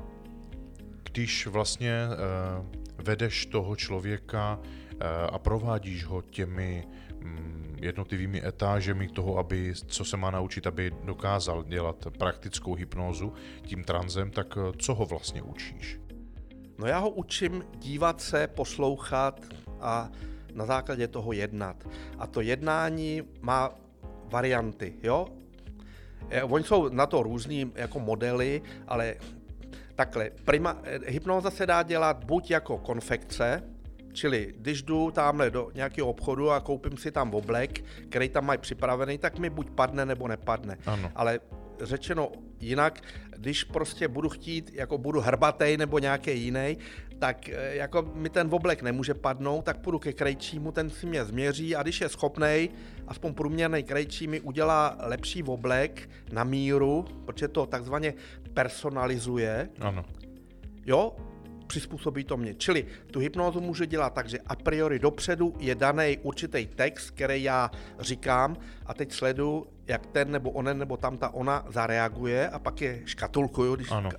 když 1.02 1.46
vlastně 1.46 2.06
uh, 2.08 2.66
vedeš 3.04 3.46
toho 3.46 3.76
člověka 3.76 4.60
a 5.30 5.38
provádíš 5.38 6.04
ho 6.04 6.22
těmi 6.22 6.86
um, 7.22 7.76
jednotlivými 7.80 8.46
etážemi 8.46 9.08
toho, 9.08 9.38
aby, 9.38 9.74
co 9.86 10.04
se 10.04 10.16
má 10.16 10.30
naučit, 10.30 10.66
aby 10.66 10.92
dokázal 11.04 11.64
dělat 11.64 12.06
praktickou 12.18 12.74
hypnózu 12.74 13.32
tím 13.62 13.84
tranzem, 13.84 14.30
tak 14.30 14.56
uh, 14.56 14.72
co 14.78 14.94
ho 14.94 15.06
vlastně 15.06 15.42
učíš? 15.42 16.00
No 16.78 16.86
já 16.86 16.98
ho 16.98 17.10
učím 17.10 17.64
dívat 17.74 18.20
se, 18.20 18.46
poslouchat 18.46 19.40
a 19.80 20.10
na 20.54 20.66
základě 20.66 21.08
toho 21.08 21.32
jednat. 21.32 21.88
A 22.18 22.26
to 22.26 22.40
jednání 22.40 23.22
má 23.40 23.70
varianty, 24.30 24.94
jo? 25.02 25.26
Oni 26.42 26.64
jsou 26.64 26.88
na 26.88 27.06
to 27.06 27.22
různý 27.22 27.72
jako 27.74 28.00
modely, 28.00 28.62
ale 28.88 29.14
takhle, 29.94 30.30
prima, 30.44 30.76
eh, 30.84 30.98
hypnóza 31.10 31.50
se 31.50 31.66
dá 31.66 31.82
dělat 31.82 32.24
buď 32.24 32.50
jako 32.50 32.78
konfekce, 32.78 33.62
Čili 34.18 34.54
když 34.56 34.82
jdu 34.82 35.10
tamhle 35.10 35.50
do 35.50 35.70
nějakého 35.74 36.08
obchodu 36.08 36.50
a 36.50 36.60
koupím 36.60 36.96
si 36.96 37.10
tam 37.12 37.34
oblek, 37.34 37.84
který 38.08 38.28
tam 38.28 38.46
mají 38.46 38.58
připravený, 38.58 39.18
tak 39.18 39.38
mi 39.38 39.50
buď 39.50 39.70
padne 39.70 40.06
nebo 40.06 40.28
nepadne. 40.28 40.78
Ano. 40.86 41.10
Ale 41.14 41.40
řečeno 41.80 42.32
jinak, 42.60 43.00
když 43.36 43.64
prostě 43.64 44.08
budu 44.08 44.28
chtít, 44.28 44.70
jako 44.74 44.98
budu 44.98 45.20
hrbatej 45.20 45.76
nebo 45.76 45.98
nějaký 45.98 46.42
jiný, 46.44 46.78
tak 47.18 47.48
eh, 47.48 47.76
jako 47.76 48.10
mi 48.14 48.28
ten 48.28 48.48
oblek 48.50 48.82
nemůže 48.82 49.14
padnout, 49.14 49.64
tak 49.64 49.78
půjdu 49.78 49.98
ke 49.98 50.12
krejčímu, 50.12 50.72
ten 50.72 50.90
si 50.90 51.06
mě 51.06 51.24
změří 51.24 51.76
a 51.76 51.82
když 51.82 52.00
je 52.00 52.08
schopný, 52.08 52.70
aspoň 53.06 53.34
průměrný 53.34 53.82
krejčí 53.82 54.26
mi 54.26 54.40
udělá 54.40 54.96
lepší 55.00 55.42
oblek 55.42 56.10
na 56.32 56.44
míru, 56.44 57.04
protože 57.24 57.48
to 57.48 57.66
takzvaně 57.66 58.14
personalizuje. 58.54 59.68
Ano. 59.80 60.04
Jo, 60.86 61.16
přizpůsobí 61.68 62.24
to 62.24 62.36
mě. 62.36 62.54
Čili 62.54 62.86
tu 63.10 63.20
hypnózu 63.20 63.60
můžu 63.60 63.84
dělat 63.84 64.14
tak, 64.14 64.28
že 64.28 64.38
a 64.46 64.56
priori 64.56 64.98
dopředu 64.98 65.54
je 65.58 65.74
daný 65.74 66.18
určitý 66.22 66.66
text, 66.66 67.10
který 67.10 67.42
já 67.42 67.70
říkám 68.00 68.56
a 68.86 68.94
teď 68.94 69.12
sledu, 69.12 69.66
jak 69.86 70.06
ten 70.06 70.32
nebo 70.32 70.50
onen 70.50 70.78
nebo 70.78 70.96
tam 70.96 71.18
ta 71.18 71.28
ona 71.34 71.64
zareaguje 71.68 72.48
a 72.48 72.58
pak 72.58 72.80
je 72.80 73.02
škatulkuju, 73.04 73.76
když 73.76 73.90
ano. 73.90 74.10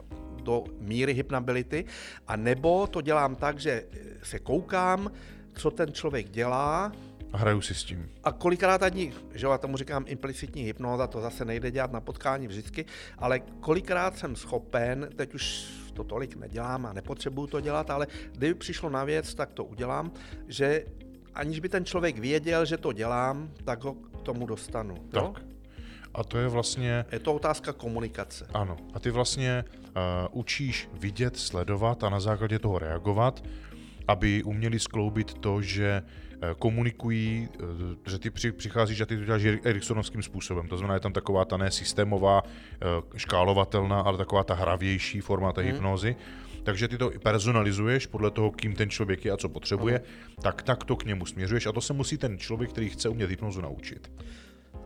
do 0.43 0.63
míry 0.79 1.13
hypnability. 1.13 1.85
A 2.27 2.35
nebo 2.35 2.87
to 2.87 3.01
dělám 3.01 3.35
tak, 3.35 3.59
že 3.59 3.83
se 4.23 4.39
koukám, 4.39 5.11
co 5.53 5.71
ten 5.71 5.93
člověk 5.93 6.29
dělá, 6.29 6.91
a 7.31 7.37
hraju 7.37 7.61
si 7.61 7.75
s 7.75 7.83
tím. 7.83 8.09
A 8.23 8.31
kolikrát 8.31 8.83
ani, 8.83 9.13
že 9.33 9.47
já 9.47 9.57
tomu 9.57 9.77
říkám 9.77 10.05
implicitní 10.07 10.63
hypnoza, 10.63 11.07
to 11.07 11.21
zase 11.21 11.45
nejde 11.45 11.71
dělat 11.71 11.91
na 11.91 12.01
potkání 12.01 12.47
vždycky, 12.47 12.85
ale 13.17 13.39
kolikrát 13.39 14.17
jsem 14.17 14.35
schopen, 14.35 15.09
teď 15.15 15.33
už 15.33 15.69
to 15.99 16.03
tolik 16.03 16.35
nedělám 16.35 16.85
a 16.85 16.93
nepotřebuju 16.93 17.47
to 17.47 17.59
dělat, 17.61 17.89
ale 17.89 18.07
kdyby 18.31 18.53
přišlo 18.53 18.89
na 18.89 19.03
věc, 19.03 19.35
tak 19.35 19.51
to 19.51 19.63
udělám, 19.63 20.11
že 20.47 20.85
aniž 21.35 21.59
by 21.59 21.69
ten 21.69 21.85
člověk 21.85 22.19
věděl, 22.19 22.65
že 22.65 22.77
to 22.77 22.93
dělám, 22.93 23.51
tak 23.63 23.83
ho 23.83 23.93
k 23.93 24.21
tomu 24.21 24.47
dostanu. 24.47 24.95
Tak. 25.11 25.23
Jo? 25.23 25.35
A 26.13 26.23
to 26.23 26.37
je 26.37 26.47
vlastně... 26.47 27.05
Je 27.11 27.19
to 27.19 27.33
otázka 27.33 27.73
komunikace. 27.73 28.47
Ano. 28.53 28.77
A 28.93 28.99
ty 28.99 29.11
vlastně 29.11 29.63
uh, 29.67 29.91
učíš 30.31 30.89
vidět, 30.93 31.37
sledovat 31.37 32.03
a 32.03 32.09
na 32.09 32.19
základě 32.19 32.59
toho 32.59 32.79
reagovat, 32.79 33.43
aby 34.07 34.43
uměli 34.43 34.79
skloubit 34.79 35.33
to, 35.33 35.61
že 35.61 36.03
Eh, 36.03 36.28
komunikují, 36.59 37.49
eh, 38.05 38.09
že 38.09 38.19
ty 38.19 38.29
přicházíš 38.51 39.01
a 39.01 39.05
ty 39.05 39.17
to 39.17 39.25
děláš 39.25 39.43
Eriksonovským 39.43 40.23
způsobem. 40.23 40.67
To 40.67 40.77
znamená, 40.77 40.93
je 40.93 40.99
tam 40.99 41.13
taková 41.13 41.45
ta 41.45 41.57
ne 41.57 41.71
systémová, 41.71 42.43
eh, 42.45 42.85
škálovatelná, 43.17 44.01
ale 44.01 44.17
taková 44.17 44.43
ta 44.43 44.53
hravější 44.53 45.21
forma 45.21 45.53
té 45.53 45.61
hmm. 45.61 45.71
hypnózy. 45.71 46.15
Takže 46.63 46.87
ty 46.87 46.97
to 46.97 47.11
personalizuješ 47.23 48.05
podle 48.05 48.31
toho, 48.31 48.51
kým 48.51 48.75
ten 48.75 48.89
člověk 48.89 49.25
je 49.25 49.31
a 49.31 49.37
co 49.37 49.49
potřebuje, 49.49 49.97
uh-huh. 49.97 50.41
tak 50.41 50.61
tak 50.61 50.83
to 50.83 50.95
k 50.95 51.05
němu 51.05 51.25
směřuješ 51.25 51.65
a 51.65 51.71
to 51.71 51.81
se 51.81 51.93
musí 51.93 52.17
ten 52.17 52.37
člověk, 52.37 52.69
který 52.69 52.89
chce 52.89 53.09
umět 53.09 53.29
hypnozu, 53.29 53.61
naučit. 53.61 54.11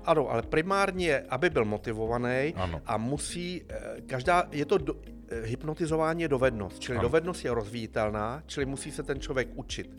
Ano, 0.05 0.29
ale 0.29 0.41
primárně, 0.41 1.19
aby 1.29 1.49
byl 1.49 1.65
motivovaný 1.65 2.53
ano. 2.55 2.81
a 2.85 2.97
musí, 2.97 3.61
každá, 4.07 4.43
je 4.51 4.65
to 4.65 4.77
do, 4.77 4.95
hypnotizování 5.43 6.21
je 6.21 6.27
dovednost, 6.27 6.79
čili 6.79 6.97
ano. 6.97 7.07
dovednost 7.07 7.45
je 7.45 7.53
rozvíjitelná, 7.53 8.43
čili 8.47 8.65
musí 8.65 8.91
se 8.91 9.03
ten 9.03 9.19
člověk 9.19 9.47
učit 9.55 9.95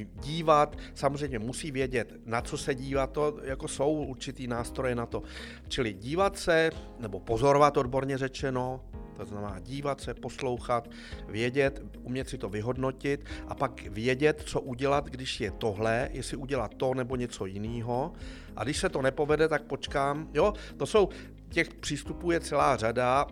dívat, 0.00 0.76
samozřejmě 0.94 1.38
musí 1.38 1.70
vědět, 1.70 2.12
na 2.26 2.40
co 2.40 2.58
se 2.58 2.74
dívat, 2.74 3.12
to 3.12 3.38
jako 3.42 3.68
jsou 3.68 3.92
určitý 3.92 4.46
nástroje 4.46 4.94
na 4.94 5.06
to. 5.06 5.22
Čili 5.68 5.92
dívat 5.92 6.38
se, 6.38 6.70
nebo 6.98 7.20
pozorovat 7.20 7.76
odborně 7.76 8.18
řečeno, 8.18 8.80
to 9.16 9.24
znamená 9.24 9.58
dívat 9.58 10.00
se, 10.00 10.14
poslouchat, 10.14 10.88
vědět, 11.28 11.82
umět 12.02 12.28
si 12.28 12.38
to 12.38 12.48
vyhodnotit 12.48 13.24
a 13.48 13.54
pak 13.54 13.82
vědět, 13.82 14.42
co 14.46 14.60
udělat, 14.60 15.06
když 15.06 15.40
je 15.40 15.50
tohle, 15.50 16.08
jestli 16.12 16.36
udělat 16.36 16.74
to 16.74 16.94
nebo 16.94 17.16
něco 17.16 17.46
jiného. 17.46 18.12
A 18.56 18.64
když 18.64 18.76
se 18.76 18.88
to 18.88 19.02
nepovede, 19.02 19.48
tak 19.48 19.62
počkám. 19.62 20.28
Jo, 20.34 20.52
to 20.76 20.86
jsou, 20.86 21.08
těch 21.48 21.74
přístupů 21.74 22.30
je 22.30 22.40
celá 22.40 22.76
řada. 22.76 23.26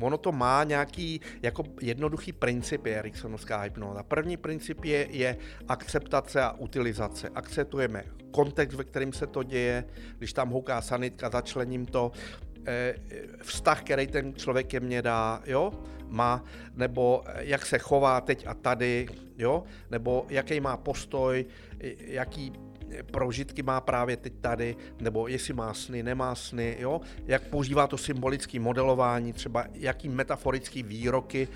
Ono 0.00 0.18
to 0.18 0.32
má 0.32 0.64
nějaký 0.64 1.20
jako 1.42 1.64
jednoduchý 1.80 2.32
princip 2.32 2.86
je 2.86 2.98
Eriksonovská 2.98 3.60
hypnoza. 3.60 4.02
První 4.02 4.36
princip 4.36 4.84
je, 4.84 5.06
je 5.10 5.36
akceptace 5.68 6.42
a 6.42 6.52
utilizace. 6.52 7.28
Akceptujeme 7.34 8.04
kontext, 8.30 8.76
ve 8.76 8.84
kterém 8.84 9.12
se 9.12 9.26
to 9.26 9.42
děje, 9.42 9.84
když 10.18 10.32
tam 10.32 10.50
houká 10.50 10.80
sanitka, 10.82 11.30
začlením 11.30 11.86
to, 11.86 12.12
eh, 12.66 12.94
vztah, 13.42 13.82
který 13.82 14.06
ten 14.06 14.34
člověk 14.34 14.66
ke 14.66 14.80
mně 14.80 15.02
dá, 15.02 15.42
jo, 15.46 15.72
má, 16.08 16.44
nebo 16.74 17.22
jak 17.38 17.66
se 17.66 17.78
chová 17.78 18.20
teď 18.20 18.46
a 18.46 18.54
tady, 18.54 19.08
jo, 19.38 19.64
nebo 19.90 20.26
jaký 20.28 20.60
má 20.60 20.76
postoj, 20.76 21.46
jaký 21.98 22.52
prožitky 23.10 23.62
má 23.62 23.80
právě 23.80 24.16
teď 24.16 24.32
tady, 24.40 24.76
nebo 25.00 25.28
jestli 25.28 25.54
má 25.54 25.74
sny, 25.74 26.02
nemá 26.02 26.34
sny, 26.34 26.76
jo? 26.80 27.00
jak 27.26 27.42
používá 27.42 27.86
to 27.86 27.98
symbolické 27.98 28.60
modelování, 28.60 29.32
třeba 29.32 29.64
jaký 29.74 30.08
metaforický 30.08 30.82
výroky, 30.82 31.48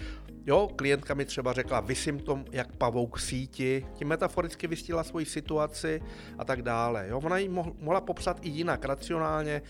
Jo, 0.47 0.70
klientka 0.77 1.14
mi 1.14 1.25
třeba 1.25 1.53
řekla, 1.53 1.81
vysím 1.81 2.18
tom 2.18 2.44
jak 2.53 2.77
pavouk 2.77 3.20
síti, 3.20 3.87
tím 3.94 4.09
metaforicky 4.09 4.66
vystila 4.66 5.05
svoji 5.05 5.27
situaci 5.27 6.03
a 6.38 6.44
tak 6.44 6.62
dále. 6.62 7.07
Jo, 7.09 7.20
ona 7.25 7.38
ji 7.38 7.49
mohla 7.81 8.01
popsat 8.01 8.38
i 8.42 8.49
jinak, 8.49 8.85
racionálně, 8.85 9.62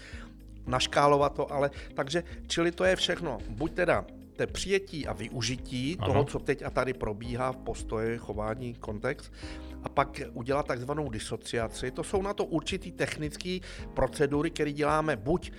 naškálovat 0.66 1.34
to, 1.34 1.52
ale 1.52 1.70
takže, 1.94 2.22
čili 2.46 2.72
to 2.72 2.84
je 2.84 2.96
všechno. 2.96 3.38
Buď 3.48 3.72
teda 3.72 4.04
té 4.34 4.46
přijetí 4.46 5.06
a 5.06 5.12
využití 5.12 5.96
ano. 5.98 6.12
toho, 6.12 6.24
co 6.24 6.38
teď 6.38 6.62
a 6.62 6.70
tady 6.70 6.92
probíhá 6.92 7.52
v 7.52 7.56
postoji, 7.56 8.18
chování, 8.18 8.74
kontext, 8.74 9.32
a 9.82 9.88
pak 9.88 10.20
udělat 10.32 10.66
takzvanou 10.66 11.10
disociaci. 11.10 11.90
To 11.90 12.04
jsou 12.04 12.22
na 12.22 12.34
to 12.34 12.44
určitý 12.44 12.92
technické 12.92 13.58
procedury, 13.94 14.50
které 14.50 14.72
děláme 14.72 15.16
buď 15.16 15.52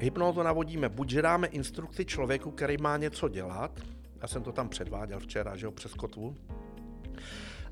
hypnózu 0.00 0.42
navodíme, 0.42 0.88
buď 0.88 1.10
že 1.10 1.22
dáme 1.22 1.46
instrukci 1.46 2.04
člověku, 2.04 2.50
který 2.50 2.76
má 2.76 2.96
něco 2.96 3.28
dělat, 3.28 3.80
já 4.22 4.28
jsem 4.28 4.42
to 4.42 4.52
tam 4.52 4.68
předváděl 4.68 5.20
včera, 5.20 5.56
že 5.56 5.66
jo, 5.66 5.72
přes 5.72 5.94
kotvu, 5.94 6.36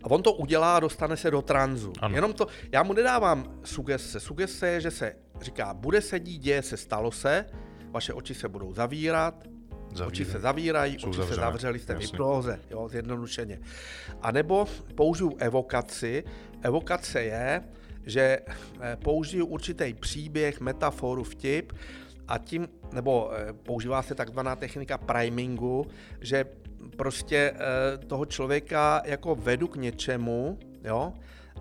a 0.02 0.10
on 0.10 0.22
to 0.22 0.32
udělá 0.32 0.76
a 0.76 0.80
dostane 0.80 1.16
se 1.16 1.30
do 1.30 1.42
tranzu. 1.42 1.92
Ano. 2.00 2.14
Jenom 2.14 2.32
to, 2.32 2.46
já 2.72 2.82
mu 2.82 2.92
nedávám 2.92 3.60
sugese. 3.64 4.20
Sugese 4.20 4.68
je, 4.68 4.80
že 4.80 4.90
se 4.90 5.16
říká, 5.40 5.74
bude 5.74 6.00
se 6.00 6.20
dít, 6.20 6.38
děje 6.38 6.62
se, 6.62 6.76
stalo 6.76 7.12
se, 7.12 7.46
vaše 7.90 8.12
oči 8.12 8.34
se 8.34 8.48
budou 8.48 8.72
zavírat, 8.72 9.44
Zavírat. 9.92 10.09
Oči 10.09 10.24
se 10.24 10.40
zavírají, 10.40 10.98
Jsou 10.98 11.09
oči 11.09 11.16
zavřené. 11.16 11.35
se 11.35 11.40
zavřely, 11.40 11.79
jste 11.79 11.94
v 11.94 11.98
hypnoze, 11.98 12.61
jo, 12.70 12.88
zjednodušeně. 12.88 13.61
A 14.22 14.33
nebo 14.33 14.66
použiju 14.94 15.37
evokaci. 15.38 16.24
Evokace 16.62 17.22
je, 17.22 17.62
že 18.07 18.38
eh, 18.81 18.96
použiju 19.05 19.46
určitý 19.46 19.94
příběh, 19.94 20.61
metaforu, 20.61 21.24
vtip 21.24 21.72
a 22.29 22.38
tím, 22.38 22.68
nebo 22.92 23.31
eh, 23.33 23.53
používá 23.53 24.03
se 24.03 24.14
takzvaná 24.14 24.57
technika 24.57 24.98
primingu, 24.98 25.87
že 26.20 26.44
prostě 26.96 27.55
eh, 27.55 27.98
toho 27.98 28.26
člověka 28.26 29.03
jako 29.05 29.35
vedu 29.35 29.68
k 29.68 29.76
něčemu, 29.76 30.59
jo, 30.85 31.12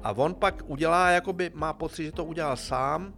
a 0.03 0.11
on 0.11 0.33
pak 0.33 0.63
udělá, 0.65 1.09
jakoby 1.09 1.51
má 1.53 1.73
pocit, 1.73 2.03
že 2.03 2.11
to 2.11 2.25
udělal 2.25 2.57
sám, 2.57 3.13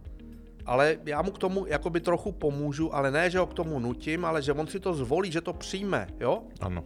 ale 0.66 0.98
já 1.04 1.22
mu 1.22 1.30
k 1.30 1.38
tomu 1.38 1.66
jakoby 1.66 2.00
trochu 2.00 2.32
pomůžu, 2.32 2.94
ale 2.94 3.10
ne, 3.10 3.30
že 3.30 3.38
ho 3.38 3.46
k 3.46 3.54
tomu 3.54 3.78
nutím, 3.78 4.24
ale 4.24 4.42
že 4.42 4.52
on 4.52 4.66
si 4.66 4.80
to 4.80 4.94
zvolí, 4.94 5.32
že 5.32 5.40
to 5.40 5.52
přijme, 5.52 6.06
jo? 6.20 6.42
Ano. 6.60 6.84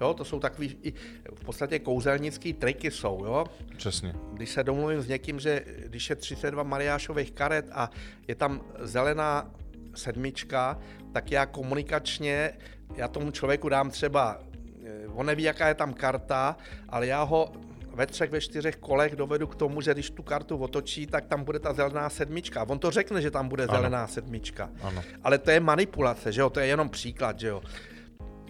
Jo, 0.00 0.14
to 0.14 0.24
jsou 0.24 0.40
takový 0.40 0.76
i 0.82 0.92
v 1.34 1.44
podstatě 1.44 1.78
kouzelnický 1.78 2.52
triky 2.52 2.90
jsou, 2.90 3.24
jo? 3.24 3.44
Přesně. 3.76 4.14
Když 4.32 4.50
se 4.50 4.64
domluvím 4.64 5.00
s 5.00 5.08
někým, 5.08 5.40
že 5.40 5.64
když 5.86 6.10
je 6.10 6.16
32 6.16 6.62
Mariášových 6.62 7.32
karet 7.32 7.68
a 7.72 7.90
je 8.28 8.34
tam 8.34 8.60
zelená 8.80 9.50
sedmička, 9.94 10.78
tak 11.12 11.30
já 11.30 11.46
komunikačně, 11.46 12.52
já 12.94 13.08
tomu 13.08 13.30
člověku 13.30 13.68
dám 13.68 13.90
třeba, 13.90 14.40
eh, 14.84 15.08
on 15.08 15.26
neví, 15.26 15.42
jaká 15.42 15.68
je 15.68 15.74
tam 15.74 15.94
karta, 15.94 16.56
ale 16.88 17.06
já 17.06 17.22
ho 17.22 17.52
ve 17.98 18.06
třech, 18.06 18.30
ve 18.30 18.40
čtyřech 18.40 18.76
kolech 18.76 19.16
dovedu 19.16 19.46
k 19.46 19.54
tomu, 19.54 19.80
že 19.80 19.94
když 19.94 20.10
tu 20.10 20.22
kartu 20.22 20.56
otočí, 20.56 21.06
tak 21.06 21.26
tam 21.26 21.44
bude 21.44 21.58
ta 21.58 21.72
zelená 21.72 22.10
sedmička. 22.10 22.64
On 22.68 22.78
to 22.78 22.90
řekne, 22.90 23.22
že 23.22 23.30
tam 23.30 23.48
bude 23.48 23.64
ano. 23.64 23.74
zelená 23.74 24.06
sedmička. 24.06 24.70
Ano. 24.82 25.02
Ale 25.24 25.38
to 25.38 25.50
je 25.50 25.60
manipulace, 25.60 26.32
že 26.32 26.40
jo? 26.40 26.50
To 26.50 26.60
je 26.60 26.66
jenom 26.66 26.88
příklad, 26.88 27.40
že 27.40 27.48
jo? 27.48 27.62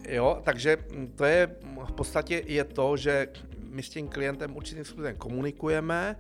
Jo, 0.09 0.41
takže 0.45 0.77
to 1.15 1.25
je 1.25 1.57
v 1.85 1.93
podstatě 1.93 2.43
je 2.47 2.65
to, 2.65 2.97
že 2.97 3.29
my 3.71 3.83
s 3.83 3.89
tím 3.89 4.09
klientem 4.09 4.57
určitým 4.57 4.85
způsobem 4.85 5.17
komunikujeme 5.17 6.17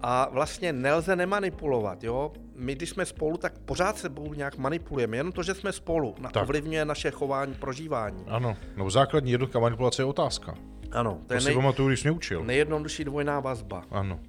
a 0.00 0.28
vlastně 0.32 0.72
nelze 0.72 1.16
nemanipulovat, 1.16 2.04
jo. 2.04 2.32
My, 2.54 2.74
když 2.74 2.90
jsme 2.90 3.06
spolu, 3.06 3.36
tak 3.36 3.58
pořád 3.58 3.98
se 3.98 4.10
nějak 4.34 4.56
manipulujeme. 4.56 5.16
Jenom 5.16 5.32
to, 5.32 5.42
že 5.42 5.54
jsme 5.54 5.72
spolu, 5.72 6.14
tak. 6.32 6.42
ovlivňuje 6.42 6.84
naše 6.84 7.10
chování, 7.10 7.54
prožívání. 7.54 8.24
Ano, 8.28 8.56
no 8.76 8.90
základní 8.90 9.32
jednotka 9.32 9.58
manipulace 9.58 10.02
je 10.02 10.06
otázka. 10.06 10.54
Ano, 10.92 11.18
to, 11.20 11.26
to 11.26 11.34
je 11.34 11.40
nej... 11.40 11.52
si 11.52 11.54
pamatuju, 11.54 11.88
když 11.88 12.02
mě 12.02 12.12
učil. 12.12 12.44
Nejjednodušší 12.44 13.04
dvojná 13.04 13.40
vazba. 13.40 13.84
Ano. 13.90 14.20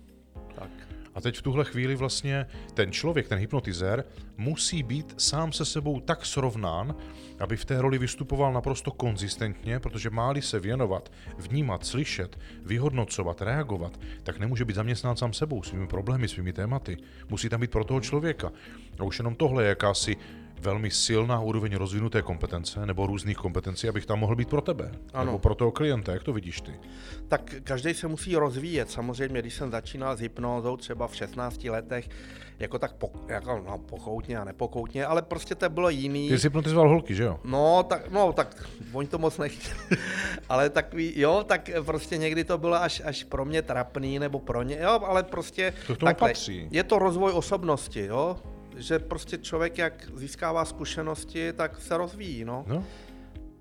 Tak. 0.55 0.88
A 1.19 1.21
teď 1.21 1.37
v 1.37 1.41
tuhle 1.41 1.65
chvíli 1.65 1.95
vlastně 1.95 2.45
ten 2.73 2.91
člověk, 2.91 3.27
ten 3.27 3.39
hypnotizér, 3.39 4.05
musí 4.37 4.83
být 4.83 5.13
sám 5.17 5.51
se 5.51 5.65
sebou 5.65 5.99
tak 5.99 6.25
srovnán, 6.25 6.95
aby 7.39 7.57
v 7.57 7.65
té 7.65 7.81
roli 7.81 7.97
vystupoval 7.97 8.53
naprosto 8.53 8.91
konzistentně, 8.91 9.79
protože 9.79 10.09
máli 10.09 10.41
se 10.41 10.59
věnovat, 10.59 11.11
vnímat, 11.37 11.85
slyšet, 11.85 12.39
vyhodnocovat, 12.65 13.41
reagovat, 13.41 13.99
tak 14.23 14.39
nemůže 14.39 14.65
být 14.65 14.75
zaměstnán 14.75 15.15
sám 15.15 15.33
sebou, 15.33 15.63
svými 15.63 15.87
problémy, 15.87 16.27
svými 16.27 16.53
tématy. 16.53 16.97
Musí 17.29 17.49
tam 17.49 17.61
být 17.61 17.71
pro 17.71 17.83
toho 17.83 18.01
člověka. 18.01 18.51
A 18.99 19.03
už 19.03 19.19
jenom 19.19 19.35
tohle 19.35 19.63
je 19.63 19.69
jakási 19.69 20.17
velmi 20.59 20.91
silná 20.91 21.41
úroveň 21.41 21.75
rozvinuté 21.75 22.21
kompetence 22.21 22.85
nebo 22.85 23.07
různých 23.07 23.37
kompetencí, 23.37 23.89
abych 23.89 24.05
tam 24.05 24.19
mohl 24.19 24.35
být 24.35 24.49
pro 24.49 24.61
tebe 24.61 24.91
ano. 25.13 25.25
nebo 25.25 25.39
pro 25.39 25.55
toho 25.55 25.71
klienta. 25.71 26.13
Jak 26.13 26.23
to 26.23 26.33
vidíš 26.33 26.61
ty? 26.61 26.73
Tak 27.27 27.55
každý 27.63 27.93
se 27.93 28.07
musí 28.07 28.35
rozvíjet. 28.35 28.91
Samozřejmě, 28.91 29.41
když 29.41 29.53
jsem 29.53 29.71
začínal 29.71 30.17
s 30.17 30.19
hypnózou 30.19 30.77
třeba 30.77 31.07
v 31.07 31.15
16 31.15 31.63
letech, 31.63 32.09
jako 32.59 32.79
tak 32.79 32.93
po, 32.93 33.11
jako, 33.27 33.63
no, 33.67 33.77
pochoutně 33.77 34.37
a 34.37 34.43
nepochoutně, 34.43 35.05
ale 35.05 35.21
prostě 35.21 35.55
to 35.55 35.69
bylo 35.69 35.89
jiný. 35.89 36.29
Ty 36.29 36.39
jsi 36.39 36.45
hypnotizoval 36.45 36.89
holky, 36.89 37.15
že 37.15 37.23
jo? 37.23 37.39
No, 37.43 37.83
tak, 37.83 38.11
no, 38.11 38.33
tak 38.33 38.69
oni 38.93 39.07
to 39.07 39.17
moc 39.17 39.37
nechtěli. 39.37 39.79
ale 40.49 40.69
takový, 40.69 41.13
jo, 41.15 41.43
tak 41.47 41.69
prostě 41.85 42.17
někdy 42.17 42.43
to 42.43 42.57
bylo 42.57 42.75
až, 42.75 43.01
až 43.05 43.23
pro 43.23 43.45
mě 43.45 43.61
trapný, 43.61 44.19
nebo 44.19 44.39
pro 44.39 44.63
ně, 44.63 44.77
jo, 44.81 44.99
ale 45.05 45.23
prostě... 45.23 45.73
To 45.87 45.95
k 45.95 45.97
tomu 45.97 46.09
takhle, 46.09 46.29
patří. 46.29 46.67
Je 46.71 46.83
to 46.83 46.99
rozvoj 46.99 47.31
osobnosti, 47.31 48.05
jo 48.05 48.37
že 48.79 48.99
prostě 48.99 49.37
člověk, 49.37 49.77
jak 49.77 50.07
získává 50.13 50.65
zkušenosti, 50.65 51.53
tak 51.53 51.81
se 51.81 51.97
rozvíjí, 51.97 52.45
no. 52.45 52.65
no. 52.67 52.83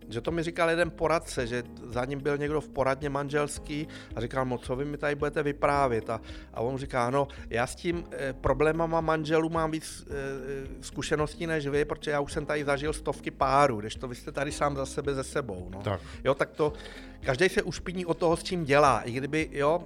Že 0.09 0.21
to 0.21 0.31
mi 0.31 0.43
říkal 0.43 0.71
jeden 0.71 0.91
poradce, 0.91 1.47
že 1.47 1.63
za 1.83 2.05
ním 2.05 2.21
byl 2.21 2.39
někdo 2.39 2.61
v 2.61 2.69
poradně 2.69 3.11
manželský 3.11 3.89
a 4.17 4.21
říkal 4.21 4.45
mu, 4.45 4.59
co 4.59 4.77
vy 4.77 4.85
mi 4.85 4.97
tady 4.97 5.15
budete 5.15 5.43
vyprávět. 5.43 6.11
A, 6.11 6.21
a 6.55 6.61
on 6.61 6.79
říká, 6.79 7.11
no 7.11 7.29
já 7.51 7.67
s 7.67 7.75
tím 7.75 8.05
e, 8.13 8.33
problémama 8.33 9.01
manželů 9.01 9.49
mám 9.49 9.71
víc 9.71 10.07
e, 10.11 10.83
zkušeností 10.83 11.47
než 11.47 11.67
vy, 11.67 11.85
protože 11.85 12.11
já 12.11 12.21
už 12.21 12.33
jsem 12.33 12.47
tady 12.47 12.65
zažil 12.65 12.93
stovky 12.93 13.31
párů, 13.31 13.81
když 13.81 13.95
to 13.95 14.09
vy 14.09 14.15
jste 14.15 14.33
tady 14.33 14.53
sám 14.53 14.77
za 14.77 14.87
sebe 14.87 15.15
ze 15.15 15.25
sebou. 15.25 15.69
No. 15.71 15.83
Tak. 15.83 16.01
Jo, 16.25 16.35
tak 16.35 16.51
to, 16.51 16.73
každý 17.21 17.49
se 17.49 17.63
ušpiní 17.63 18.07
od 18.07 18.19
toho, 18.19 18.37
s 18.37 18.43
čím 18.43 18.65
dělá. 18.65 19.01
I 19.01 19.13
kdyby, 19.13 19.49
jo, 19.53 19.85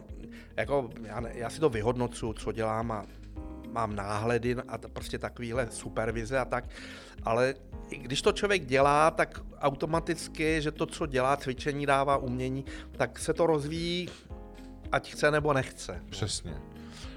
jako 0.57 0.91
já, 1.07 1.21
ne, 1.21 1.33
já 1.35 1.51
si 1.51 1.61
to 1.61 1.69
vyhodnocuju, 1.69 2.33
co 2.33 2.53
dělám 2.53 2.93
a 2.93 3.07
mám 3.73 3.97
náhledy 3.97 4.57
a 4.69 4.79
prostě 4.79 5.19
takovýhle 5.19 5.69
supervize 5.71 6.39
a 6.39 6.45
tak, 6.45 6.65
ale 7.23 7.55
když 7.89 8.23
to 8.23 8.33
člověk 8.33 8.67
dělá, 8.67 9.11
tak 9.11 9.41
automaticky, 9.59 10.63
že 10.63 10.71
to, 10.71 10.87
co 10.87 11.07
dělá, 11.07 11.37
cvičení 11.37 11.87
dává 11.87 12.17
umění, 12.17 12.65
tak 12.97 13.19
se 13.19 13.35
to 13.35 13.47
rozvíjí, 13.47 14.09
ať 14.93 15.13
chce 15.13 15.31
nebo 15.31 15.53
nechce. 15.53 16.03
Přesně. 16.11 16.55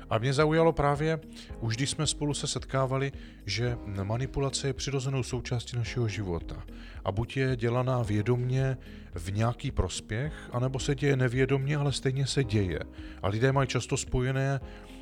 A 0.10 0.18
mě 0.18 0.34
zaujalo 0.34 0.74
právě, 0.74 1.20
už 1.60 1.76
když 1.76 1.90
jsme 1.90 2.08
spolu 2.08 2.34
se 2.34 2.48
setkávali, 2.48 3.12
že 3.46 3.78
manipulace 4.04 4.68
je 4.68 4.74
přirozenou 4.74 5.24
součástí 5.24 5.78
našeho 5.78 6.08
života. 6.08 6.64
A 7.06 7.12
buď 7.12 7.38
je 7.38 7.56
dělaná 7.56 8.04
vědomně 8.04 8.78
v 9.14 9.34
nějaký 9.34 9.72
prospěch, 9.72 10.34
anebo 10.52 10.80
se 10.80 10.96
děje 10.96 11.16
nevědomně, 11.16 11.78
ale 11.78 11.92
stejně 11.92 12.28
se 12.28 12.44
děje. 12.44 12.80
A 13.22 13.28
lidé 13.28 13.52
mají 13.52 13.68
často 13.68 13.98
spojené 13.98 14.60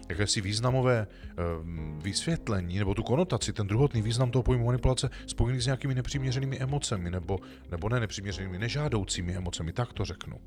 jakési 0.09 0.41
významové 0.41 1.07
um, 1.61 1.99
vysvětlení 1.99 2.79
nebo 2.79 2.93
tu 2.93 3.03
konotaci, 3.03 3.53
ten 3.53 3.67
druhotný 3.67 4.01
význam 4.01 4.31
toho 4.31 4.43
pojmu 4.43 4.65
manipulace 4.65 5.09
spojený 5.27 5.61
s 5.61 5.65
nějakými 5.65 5.95
nepřiměřenými 5.95 6.59
emocemi 6.59 7.11
nebo, 7.11 7.39
nebo 7.71 7.89
ne 7.89 7.99
nepřiměřenými, 7.99 8.59
nežádoucími 8.59 9.35
emocemi, 9.35 9.73
tak 9.73 9.93
to 9.93 10.05
řeknu. 10.05 10.37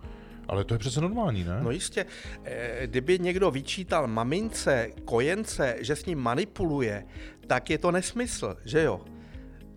Ale 0.49 0.65
to 0.65 0.75
je 0.75 0.79
přece 0.79 1.01
normální, 1.01 1.45
ne? 1.45 1.61
No 1.63 1.71
jistě. 1.71 2.07
E, 2.45 2.87
kdyby 2.87 3.19
někdo 3.19 3.51
vyčítal 3.51 4.07
mamince, 4.07 4.91
kojence, 5.05 5.77
že 5.81 5.97
s 5.97 6.07
ním 6.07 6.19
manipuluje, 6.19 7.07
tak 7.47 7.71
je 7.71 7.79
to 7.79 7.91
nesmysl, 7.91 8.57
že 8.65 8.83
jo? 8.83 9.01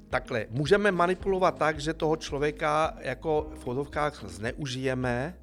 Takhle, 0.10 0.46
můžeme 0.50 0.92
manipulovat 0.92 1.58
tak, 1.58 1.80
že 1.80 1.94
toho 1.94 2.16
člověka 2.16 2.98
jako 3.02 3.52
v 3.56 3.60
fotovkách 3.60 4.24
zneužijeme, 4.28 5.36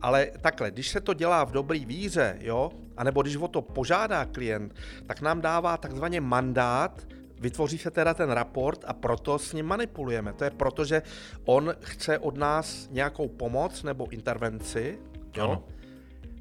ale 0.00 0.30
takhle, 0.40 0.70
když 0.70 0.88
se 0.88 1.00
to 1.00 1.14
dělá 1.14 1.44
v 1.44 1.52
dobrý 1.52 1.84
víře, 1.84 2.36
jo, 2.40 2.70
anebo 2.96 3.22
když 3.22 3.36
o 3.36 3.48
to 3.48 3.62
požádá 3.62 4.24
klient, 4.24 4.74
tak 5.06 5.20
nám 5.20 5.40
dává 5.40 5.76
takzvaně 5.76 6.20
mandát 6.20 7.06
vytvoří 7.42 7.78
se 7.78 7.90
teda 7.90 8.14
ten 8.14 8.30
raport 8.30 8.84
a 8.86 8.92
proto 8.92 9.38
s 9.38 9.52
ním 9.52 9.66
manipulujeme. 9.66 10.32
To 10.32 10.44
je 10.44 10.50
proto, 10.50 10.84
že 10.84 11.02
on 11.44 11.74
chce 11.80 12.18
od 12.18 12.36
nás 12.36 12.88
nějakou 12.90 13.28
pomoc 13.28 13.82
nebo 13.82 14.10
intervenci, 14.10 14.98
jo? 15.36 15.44
Ano. 15.44 15.64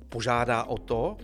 požádá 0.09 0.63
o 0.63 0.77
to. 0.77 1.17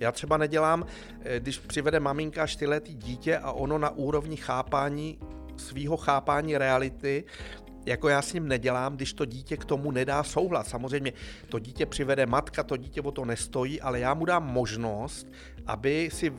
Já 0.00 0.12
třeba 0.12 0.36
nedělám, 0.36 0.86
eh, 1.20 1.40
když 1.40 1.58
přivede 1.58 2.00
maminka 2.00 2.46
čtyřletý 2.46 2.94
dítě 2.94 3.38
a 3.38 3.52
ono 3.52 3.78
na 3.78 3.90
úrovni 3.90 4.36
chápání 4.36 5.18
svýho 5.56 5.96
chápání 5.96 6.58
reality 6.58 7.24
jako 7.88 8.08
já 8.08 8.22
s 8.22 8.32
ním 8.32 8.48
nedělám, 8.48 8.96
když 8.96 9.12
to 9.12 9.24
dítě 9.24 9.56
k 9.56 9.64
tomu 9.64 9.90
nedá 9.90 10.22
souhlas. 10.22 10.68
Samozřejmě 10.68 11.12
to 11.48 11.58
dítě 11.58 11.86
přivede 11.86 12.26
matka, 12.26 12.62
to 12.62 12.76
dítě 12.76 13.00
o 13.00 13.10
to 13.10 13.24
nestojí, 13.24 13.80
ale 13.80 14.00
já 14.00 14.14
mu 14.14 14.24
dám 14.24 14.52
možnost, 14.52 15.26
aby 15.66 16.10
si 16.12 16.32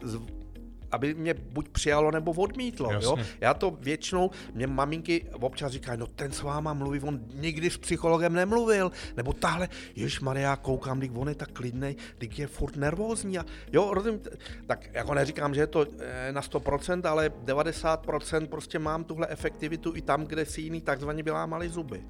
aby 0.91 1.13
mě 1.13 1.33
buď 1.33 1.69
přijalo 1.69 2.11
nebo 2.11 2.31
odmítlo. 2.31 2.91
Jo? 3.01 3.15
Já 3.41 3.53
to 3.53 3.77
většinou, 3.79 4.31
mě 4.53 4.67
maminky 4.67 5.25
občas 5.31 5.71
říkají, 5.71 5.99
no 5.99 6.07
ten 6.07 6.31
s 6.31 6.41
váma 6.41 6.73
mluví, 6.73 6.99
on 6.99 7.19
nikdy 7.33 7.69
s 7.69 7.77
psychologem 7.77 8.33
nemluvil, 8.33 8.91
nebo 9.17 9.33
tahle, 9.33 9.69
jež 9.95 10.19
Maria, 10.19 10.55
koukám, 10.55 10.97
když 10.99 11.11
on 11.13 11.29
je 11.29 11.35
tak 11.35 11.51
klidnej, 11.51 11.95
když 12.17 12.39
je 12.39 12.47
furt 12.47 12.75
nervózní. 12.75 13.39
A, 13.39 13.45
jo, 13.73 13.93
rozumím, 13.93 14.19
tak 14.67 14.89
jako 14.93 15.13
neříkám, 15.13 15.53
že 15.53 15.61
je 15.61 15.67
to 15.67 15.85
eh, 15.99 16.31
na 16.31 16.41
100%, 16.41 17.09
ale 17.09 17.29
90% 17.29 18.47
prostě 18.47 18.79
mám 18.79 19.03
tuhle 19.03 19.27
efektivitu 19.27 19.95
i 19.95 20.01
tam, 20.01 20.25
kde 20.25 20.45
si 20.45 20.61
jiný 20.61 20.81
takzvaně 20.81 21.23
vylámali 21.23 21.69
zuby. 21.69 22.03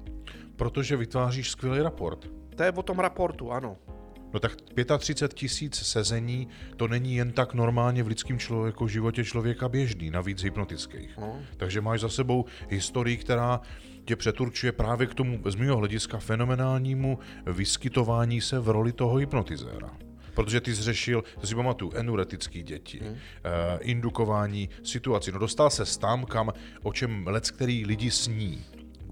Protože 0.56 0.96
vytváříš 0.96 1.50
skvělý 1.50 1.82
raport. 1.82 2.26
To 2.56 2.62
je 2.62 2.72
o 2.72 2.82
tom 2.82 2.98
raportu, 2.98 3.52
ano. 3.52 3.76
No 4.32 4.40
tak 4.40 4.52
35 4.98 5.34
tisíc 5.34 5.74
sezení, 5.76 6.48
to 6.76 6.88
není 6.88 7.16
jen 7.16 7.32
tak 7.32 7.54
normálně 7.54 8.02
v 8.02 8.06
lidském 8.06 8.38
člověku, 8.38 8.88
životě 8.88 9.24
člověka 9.24 9.68
běžný, 9.68 10.10
navíc 10.10 10.42
hypnotických. 10.42 11.18
No. 11.18 11.40
Takže 11.56 11.80
máš 11.80 12.00
za 12.00 12.08
sebou 12.08 12.44
historii, 12.68 13.16
která 13.16 13.60
tě 14.04 14.16
přeturčuje 14.16 14.72
právě 14.72 15.06
k 15.06 15.14
tomu, 15.14 15.40
z 15.46 15.54
mého 15.54 15.76
hlediska, 15.76 16.18
fenomenálnímu 16.18 17.18
vyskytování 17.46 18.40
se 18.40 18.58
v 18.58 18.68
roli 18.68 18.92
toho 18.92 19.16
hypnotizéra. 19.16 19.90
Protože 20.34 20.60
ty 20.60 20.74
zřešil, 20.74 21.24
to 21.40 21.46
si 21.46 21.54
pamatuju, 21.54 21.92
enuretický 21.94 22.62
děti, 22.62 22.98
hmm. 22.98 23.12
uh, 23.12 23.18
indukování 23.80 24.68
situací. 24.82 25.32
No 25.32 25.38
dostal 25.38 25.70
se 25.70 25.98
tam, 25.98 26.24
kam, 26.24 26.52
o 26.82 26.92
čem 26.92 27.26
lec 27.26 27.50
který 27.50 27.86
lidi 27.86 28.10
sní 28.10 28.64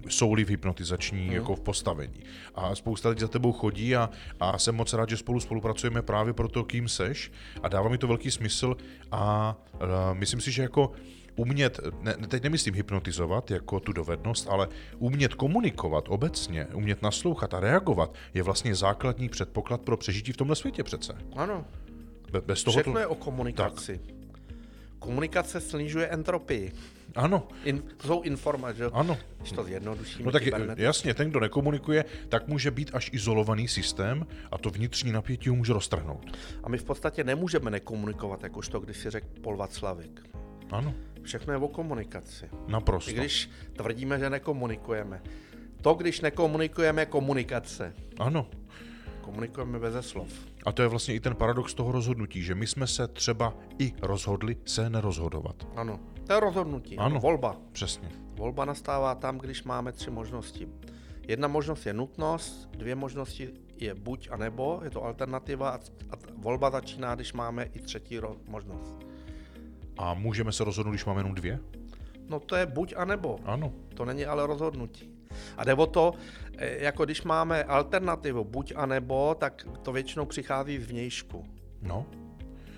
jsou-li 0.07 0.45
v 0.45 0.49
hypnotizační 0.49 1.25
mm. 1.25 1.31
jako 1.31 1.55
v 1.55 1.59
postavení. 1.59 2.23
A 2.55 2.75
spousta 2.75 3.09
lidí 3.09 3.21
za 3.21 3.27
tebou 3.27 3.51
chodí 3.51 3.95
a, 3.95 4.09
a 4.39 4.57
jsem 4.57 4.75
moc 4.75 4.93
rád, 4.93 5.09
že 5.09 5.17
spolu 5.17 5.39
spolupracujeme 5.39 6.01
právě 6.01 6.33
pro 6.33 6.47
to, 6.47 6.63
kým 6.63 6.87
seš 6.87 7.31
a 7.63 7.67
dává 7.67 7.89
mi 7.89 7.97
to 7.97 8.07
velký 8.07 8.31
smysl 8.31 8.75
a, 9.11 9.19
a 9.19 10.13
myslím 10.13 10.41
si, 10.41 10.51
že 10.51 10.61
jako 10.61 10.91
umět, 11.35 11.79
ne, 12.01 12.13
teď 12.27 12.43
nemyslím 12.43 12.73
hypnotizovat 12.73 13.51
jako 13.51 13.79
tu 13.79 13.93
dovednost, 13.93 14.47
ale 14.49 14.67
umět 14.97 15.33
komunikovat 15.33 16.05
obecně, 16.07 16.65
umět 16.73 17.01
naslouchat 17.01 17.53
a 17.53 17.59
reagovat 17.59 18.13
je 18.33 18.43
vlastně 18.43 18.75
základní 18.75 19.29
předpoklad 19.29 19.81
pro 19.81 19.97
přežití 19.97 20.31
v 20.31 20.37
tomhle 20.37 20.55
světě 20.55 20.83
přece. 20.83 21.13
Ano. 21.35 21.65
Be, 22.31 22.41
bez 22.41 22.63
toho 22.63 22.73
Všechno 22.73 22.93
to... 22.93 22.99
je 22.99 23.07
o 23.07 23.15
komunikaci. 23.15 23.99
Tak. 24.05 24.15
Komunikace 24.99 25.61
snižuje 25.61 26.07
entropii. 26.07 26.71
Ano. 27.15 27.47
In, 27.63 27.83
to 27.97 28.07
jsou 28.07 28.21
informace, 28.21 28.77
že? 28.77 28.85
Ano. 28.93 29.17
Když 29.37 29.51
to 29.51 29.63
zjednodušíme. 29.63 30.25
No 30.25 30.31
tak 30.31 30.43
jasně, 30.77 31.13
ten, 31.13 31.29
kdo 31.29 31.39
nekomunikuje, 31.39 32.05
tak 32.29 32.47
může 32.47 32.71
být 32.71 32.91
až 32.93 33.09
izolovaný 33.13 33.67
systém 33.67 34.27
a 34.51 34.57
to 34.57 34.69
vnitřní 34.69 35.11
napětí 35.11 35.49
ho 35.49 35.55
může 35.55 35.73
roztrhnout. 35.73 36.37
A 36.63 36.69
my 36.69 36.77
v 36.77 36.83
podstatě 36.83 37.23
nemůžeme 37.23 37.71
nekomunikovat, 37.71 38.43
jakožto 38.43 38.79
když 38.79 38.97
si 38.97 39.09
řekl 39.09 39.27
Pol 39.41 39.57
Vaclavik. 39.57 40.21
Ano. 40.71 40.93
Všechno 41.23 41.53
je 41.53 41.57
o 41.57 41.67
komunikaci. 41.67 42.49
Naprosto. 42.67 43.11
I 43.11 43.13
když 43.13 43.49
tvrdíme, 43.73 44.19
že 44.19 44.29
nekomunikujeme. 44.29 45.21
To, 45.81 45.93
když 45.93 46.21
nekomunikujeme, 46.21 47.01
je 47.01 47.05
komunikace. 47.05 47.93
Ano. 48.19 48.47
Komunikujeme 49.21 49.79
bez 49.79 50.05
slov. 50.07 50.29
A 50.65 50.71
to 50.71 50.81
je 50.81 50.87
vlastně 50.87 51.15
i 51.15 51.19
ten 51.19 51.35
paradox 51.35 51.73
toho 51.73 51.91
rozhodnutí, 51.91 52.41
že 52.43 52.55
my 52.55 52.67
jsme 52.67 52.87
se 52.87 53.07
třeba 53.07 53.53
i 53.79 53.93
rozhodli 54.01 54.57
se 54.65 54.89
nerozhodovat. 54.89 55.67
Ano, 55.75 55.99
to 56.27 56.33
je 56.33 56.39
rozhodnutí, 56.39 56.97
ano, 56.97 57.19
volba. 57.19 57.57
Přesně. 57.71 58.11
Volba 58.33 58.65
nastává 58.65 59.15
tam, 59.15 59.37
když 59.37 59.63
máme 59.63 59.91
tři 59.91 60.11
možnosti. 60.11 60.67
Jedna 61.27 61.47
možnost 61.47 61.85
je 61.85 61.93
nutnost, 61.93 62.69
dvě 62.71 62.95
možnosti 62.95 63.49
je 63.77 63.95
buď 63.95 64.27
a 64.31 64.37
nebo, 64.37 64.81
je 64.83 64.89
to 64.89 65.03
alternativa 65.03 65.69
a, 65.69 65.75
a 66.09 66.15
volba 66.37 66.69
začíná, 66.69 67.15
když 67.15 67.33
máme 67.33 67.63
i 67.63 67.79
třetí 67.79 68.19
ro- 68.19 68.37
možnost. 68.47 68.95
A 69.97 70.13
můžeme 70.13 70.51
se 70.51 70.63
rozhodnout, 70.63 70.91
když 70.91 71.05
máme 71.05 71.19
jenom 71.19 71.35
dvě? 71.35 71.59
No 72.29 72.39
to 72.39 72.55
je 72.55 72.65
buď 72.65 72.93
a 72.97 73.05
nebo. 73.05 73.39
Ano. 73.45 73.73
To 73.93 74.05
není 74.05 74.25
ale 74.25 74.47
rozhodnutí. 74.47 75.18
A 75.57 75.63
jde 75.63 75.73
o 75.73 75.85
to, 75.85 76.13
e, 76.57 76.83
jako 76.83 77.05
když 77.05 77.23
máme 77.23 77.63
alternativu 77.63 78.43
buď 78.43 78.73
a 78.75 78.85
nebo, 78.85 79.35
tak 79.39 79.67
to 79.81 79.91
většinou 79.91 80.25
přichází 80.25 80.77
z 80.77 80.87
vnějšku. 80.87 81.45
No, 81.81 82.05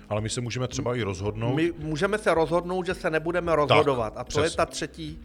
ale 0.08 0.20
my 0.20 0.30
se 0.30 0.40
můžeme 0.40 0.68
třeba 0.68 0.96
i 0.96 1.02
rozhodnout. 1.02 1.54
My 1.54 1.72
můžeme 1.78 2.18
se 2.18 2.34
rozhodnout, 2.34 2.86
že 2.86 2.94
se 2.94 3.10
nebudeme 3.10 3.56
rozhodovat. 3.56 4.14
Tak, 4.14 4.20
a 4.20 4.24
to 4.24 4.28
přesně. 4.28 4.46
je 4.46 4.50
ta 4.50 4.66
třetí 4.66 5.20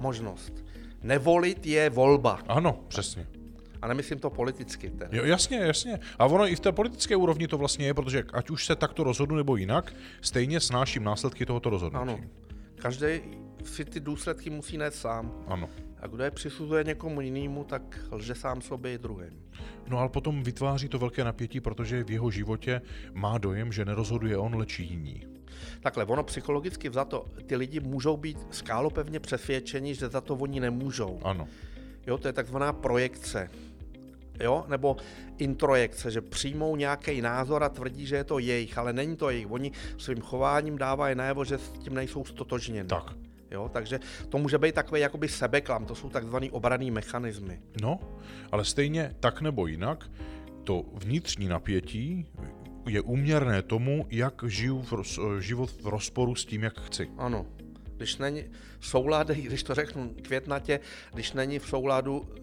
možnost. 0.00 0.64
Nevolit 1.02 1.66
je 1.66 1.90
volba. 1.90 2.38
Ano, 2.48 2.80
přesně. 2.88 3.26
A 3.82 3.88
nemyslím 3.88 4.18
to 4.18 4.30
politicky. 4.30 4.90
Teda. 4.90 5.16
Jo, 5.16 5.24
jasně, 5.24 5.58
jasně. 5.58 5.98
A 6.18 6.26
ono 6.26 6.48
i 6.48 6.56
v 6.56 6.60
té 6.60 6.72
politické 6.72 7.16
úrovni 7.16 7.48
to 7.48 7.58
vlastně 7.58 7.86
je, 7.86 7.94
protože 7.94 8.24
ať 8.32 8.50
už 8.50 8.66
se 8.66 8.76
takto 8.76 9.04
rozhodnu 9.04 9.36
nebo 9.36 9.56
jinak, 9.56 9.94
stejně 10.20 10.60
snáším 10.60 11.04
následky 11.04 11.46
tohoto 11.46 11.70
rozhodnutí. 11.70 12.12
Ano. 12.12 12.20
Každý 12.74 13.06
si 13.64 13.84
ty 13.84 14.00
důsledky 14.00 14.50
musí 14.50 14.78
nést 14.78 14.94
sám. 14.94 15.32
Ano. 15.46 15.68
A 16.02 16.06
kdo 16.06 16.24
je 16.24 16.30
přisuzuje 16.30 16.84
někomu 16.84 17.20
jinému, 17.20 17.64
tak 17.64 17.98
lže 18.10 18.34
sám 18.34 18.62
sobě 18.62 18.94
i 18.94 18.98
druhým. 18.98 19.42
No 19.88 19.98
ale 19.98 20.08
potom 20.08 20.42
vytváří 20.42 20.88
to 20.88 20.98
velké 20.98 21.24
napětí, 21.24 21.60
protože 21.60 22.04
v 22.04 22.10
jeho 22.10 22.30
životě 22.30 22.82
má 23.12 23.38
dojem, 23.38 23.72
že 23.72 23.84
nerozhoduje 23.84 24.36
on, 24.36 24.54
lečí 24.54 24.84
jiní. 24.84 25.26
Takhle, 25.80 26.04
ono 26.04 26.22
psychologicky 26.22 26.90
za 26.90 27.04
to, 27.04 27.24
ty 27.46 27.56
lidi 27.56 27.80
můžou 27.80 28.16
být 28.16 28.38
skálopevně 28.50 29.20
přesvědčeni, 29.20 29.94
že 29.94 30.08
za 30.08 30.20
to 30.20 30.34
oni 30.34 30.60
nemůžou. 30.60 31.20
Ano. 31.22 31.48
Jo, 32.06 32.18
to 32.18 32.28
je 32.28 32.32
takzvaná 32.32 32.72
projekce. 32.72 33.50
Jo, 34.40 34.64
nebo 34.68 34.96
introjekce, 35.38 36.10
že 36.10 36.20
přijmou 36.20 36.76
nějaký 36.76 37.20
názor 37.20 37.64
a 37.64 37.68
tvrdí, 37.68 38.06
že 38.06 38.16
je 38.16 38.24
to 38.24 38.38
jejich, 38.38 38.78
ale 38.78 38.92
není 38.92 39.16
to 39.16 39.30
jejich. 39.30 39.50
Oni 39.50 39.72
svým 39.98 40.20
chováním 40.20 40.78
dávají 40.78 41.14
najevo, 41.14 41.44
že 41.44 41.58
s 41.58 41.70
tím 41.70 41.94
nejsou 41.94 42.24
stotožněni. 42.24 42.88
Tak. 42.88 43.14
Jo, 43.52 43.70
takže 43.72 44.00
to 44.28 44.38
může 44.38 44.58
být 44.58 44.74
takový 44.74 45.00
jakoby 45.00 45.28
sebeklam, 45.28 45.84
to 45.84 45.94
jsou 45.94 46.08
takzvaný 46.08 46.50
obraný 46.50 46.90
mechanismy. 46.90 47.60
No, 47.82 47.98
ale 48.52 48.64
stejně 48.64 49.14
tak 49.20 49.40
nebo 49.40 49.66
jinak, 49.66 50.10
to 50.64 50.84
vnitřní 50.94 51.48
napětí 51.48 52.26
je 52.88 53.00
úměrné 53.00 53.62
tomu, 53.62 54.06
jak 54.10 54.44
žiju 54.46 54.82
v 54.82 54.92
roz, 54.92 55.18
život 55.38 55.70
v 55.82 55.86
rozporu 55.86 56.34
s 56.34 56.44
tím, 56.44 56.62
jak 56.62 56.80
chci. 56.80 57.10
Ano. 57.18 57.46
Když 57.96 58.16
není 58.16 58.44
v 58.78 58.86
souladu, 58.86 59.34
když 59.42 59.62
to 59.62 59.74
řeknu 59.74 60.14
květnatě, 60.22 60.80
když 61.12 61.32
není 61.32 61.58
v 61.58 61.66
souladu 61.66 62.28
e, 62.36 62.40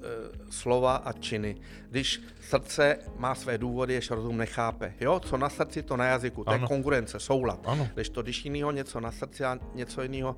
slova 0.51 0.95
a 0.95 1.13
činy. 1.13 1.55
Když 1.89 2.21
srdce 2.41 2.97
má 3.17 3.35
své 3.35 3.57
důvody, 3.57 3.93
jež 3.93 4.11
rozum 4.11 4.37
nechápe. 4.37 4.93
Jo, 5.01 5.19
co 5.19 5.37
na 5.37 5.49
srdci, 5.49 5.83
to 5.83 5.97
na 5.97 6.05
jazyku. 6.05 6.43
To 6.43 6.49
ano. 6.49 6.63
je 6.63 6.67
konkurence, 6.67 7.19
soulad. 7.19 7.59
Ano. 7.65 7.87
Když 7.93 8.09
to, 8.09 8.21
když 8.21 8.45
jiného 8.45 8.71
něco 8.71 8.99
na 8.99 9.11
srdci 9.11 9.43
a 9.43 9.59
něco 9.75 10.01
jiného 10.01 10.35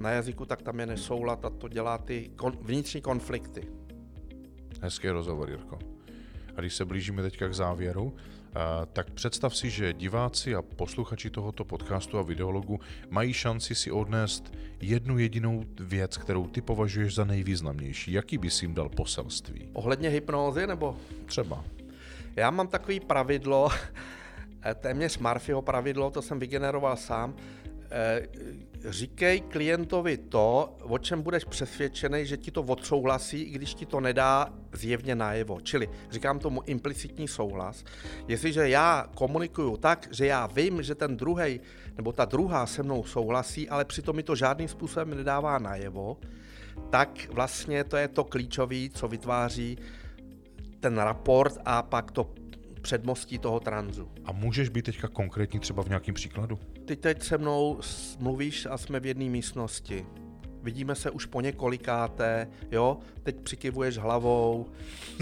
na 0.00 0.10
jazyku, 0.10 0.46
tak 0.46 0.62
tam 0.62 0.80
je 0.80 0.86
nesoulad 0.86 1.44
a 1.44 1.50
to 1.50 1.68
dělá 1.68 1.98
ty 1.98 2.30
kon, 2.36 2.58
vnitřní 2.60 3.00
konflikty. 3.00 3.68
Hezký 4.82 5.08
rozhovor, 5.08 5.50
Jirko. 5.50 5.78
A 6.56 6.60
když 6.60 6.74
se 6.74 6.84
blížíme 6.84 7.22
teďka 7.22 7.48
k 7.48 7.54
závěru, 7.54 8.14
tak 8.92 9.10
představ 9.10 9.56
si, 9.56 9.70
že 9.70 9.92
diváci 9.92 10.54
a 10.54 10.62
posluchači 10.62 11.30
tohoto 11.30 11.64
podcastu 11.64 12.18
a 12.18 12.22
videologu 12.22 12.80
mají 13.10 13.32
šanci 13.32 13.74
si 13.74 13.90
odnést 13.90 14.52
jednu 14.80 15.18
jedinou 15.18 15.64
věc, 15.80 16.16
kterou 16.16 16.46
ty 16.46 16.60
považuješ 16.60 17.14
za 17.14 17.24
nejvýznamnější. 17.24 18.12
Jaký 18.12 18.38
bys 18.38 18.62
jim 18.62 18.74
dal 18.74 18.88
poselství? 18.88 19.68
Ohledně 19.72 20.08
hypnózy 20.08 20.66
nebo? 20.66 20.96
Třeba. 21.26 21.64
Já 22.36 22.50
mám 22.50 22.68
takový 22.68 23.00
pravidlo, 23.00 23.68
téměř 24.80 25.18
Murphyho 25.18 25.62
pravidlo, 25.62 26.10
to 26.10 26.22
jsem 26.22 26.38
vygeneroval 26.38 26.96
sám, 26.96 27.34
Eh, 27.90 28.26
říkej 28.88 29.40
klientovi 29.40 30.16
to, 30.16 30.76
o 30.82 30.98
čem 30.98 31.22
budeš 31.22 31.44
přesvědčený, 31.44 32.26
že 32.26 32.36
ti 32.36 32.50
to 32.50 32.62
odsouhlasí, 32.62 33.42
i 33.42 33.50
když 33.50 33.74
ti 33.74 33.86
to 33.86 34.00
nedá 34.00 34.52
zjevně 34.72 35.14
najevo. 35.14 35.60
Čili 35.60 35.88
říkám 36.10 36.38
tomu 36.38 36.62
implicitní 36.66 37.28
souhlas. 37.28 37.84
Jestliže 38.28 38.68
já 38.68 39.06
komunikuju 39.14 39.76
tak, 39.76 40.08
že 40.10 40.26
já 40.26 40.46
vím, 40.46 40.82
že 40.82 40.94
ten 40.94 41.16
druhý 41.16 41.60
nebo 41.96 42.12
ta 42.12 42.24
druhá 42.24 42.66
se 42.66 42.82
mnou 42.82 43.04
souhlasí, 43.04 43.68
ale 43.68 43.84
přitom 43.84 44.16
mi 44.16 44.22
to 44.22 44.36
žádným 44.36 44.68
způsobem 44.68 45.10
nedává 45.10 45.58
najevo, 45.58 46.16
tak 46.90 47.28
vlastně 47.32 47.84
to 47.84 47.96
je 47.96 48.08
to 48.08 48.24
klíčové, 48.24 48.88
co 48.94 49.08
vytváří 49.08 49.78
ten 50.80 50.98
raport 50.98 51.58
a 51.64 51.82
pak 51.82 52.10
to 52.10 52.34
předmostí 52.82 53.38
toho 53.38 53.60
tranzu. 53.60 54.10
A 54.24 54.32
můžeš 54.32 54.68
být 54.68 54.84
teďka 54.84 55.08
konkrétní 55.08 55.60
třeba 55.60 55.82
v 55.82 55.88
nějakém 55.88 56.14
příkladu? 56.14 56.58
Ty 56.86 56.96
teď 56.96 57.22
se 57.22 57.38
mnou 57.38 57.80
mluvíš 58.18 58.66
a 58.70 58.78
jsme 58.78 59.00
v 59.00 59.06
jedné 59.06 59.24
místnosti. 59.24 60.06
Vidíme 60.62 60.94
se 60.94 61.10
už 61.10 61.26
po 61.26 61.40
několikáté, 61.40 62.48
jo? 62.70 62.98
Teď 63.22 63.40
přikivuješ 63.40 63.98
hlavou, 63.98 64.66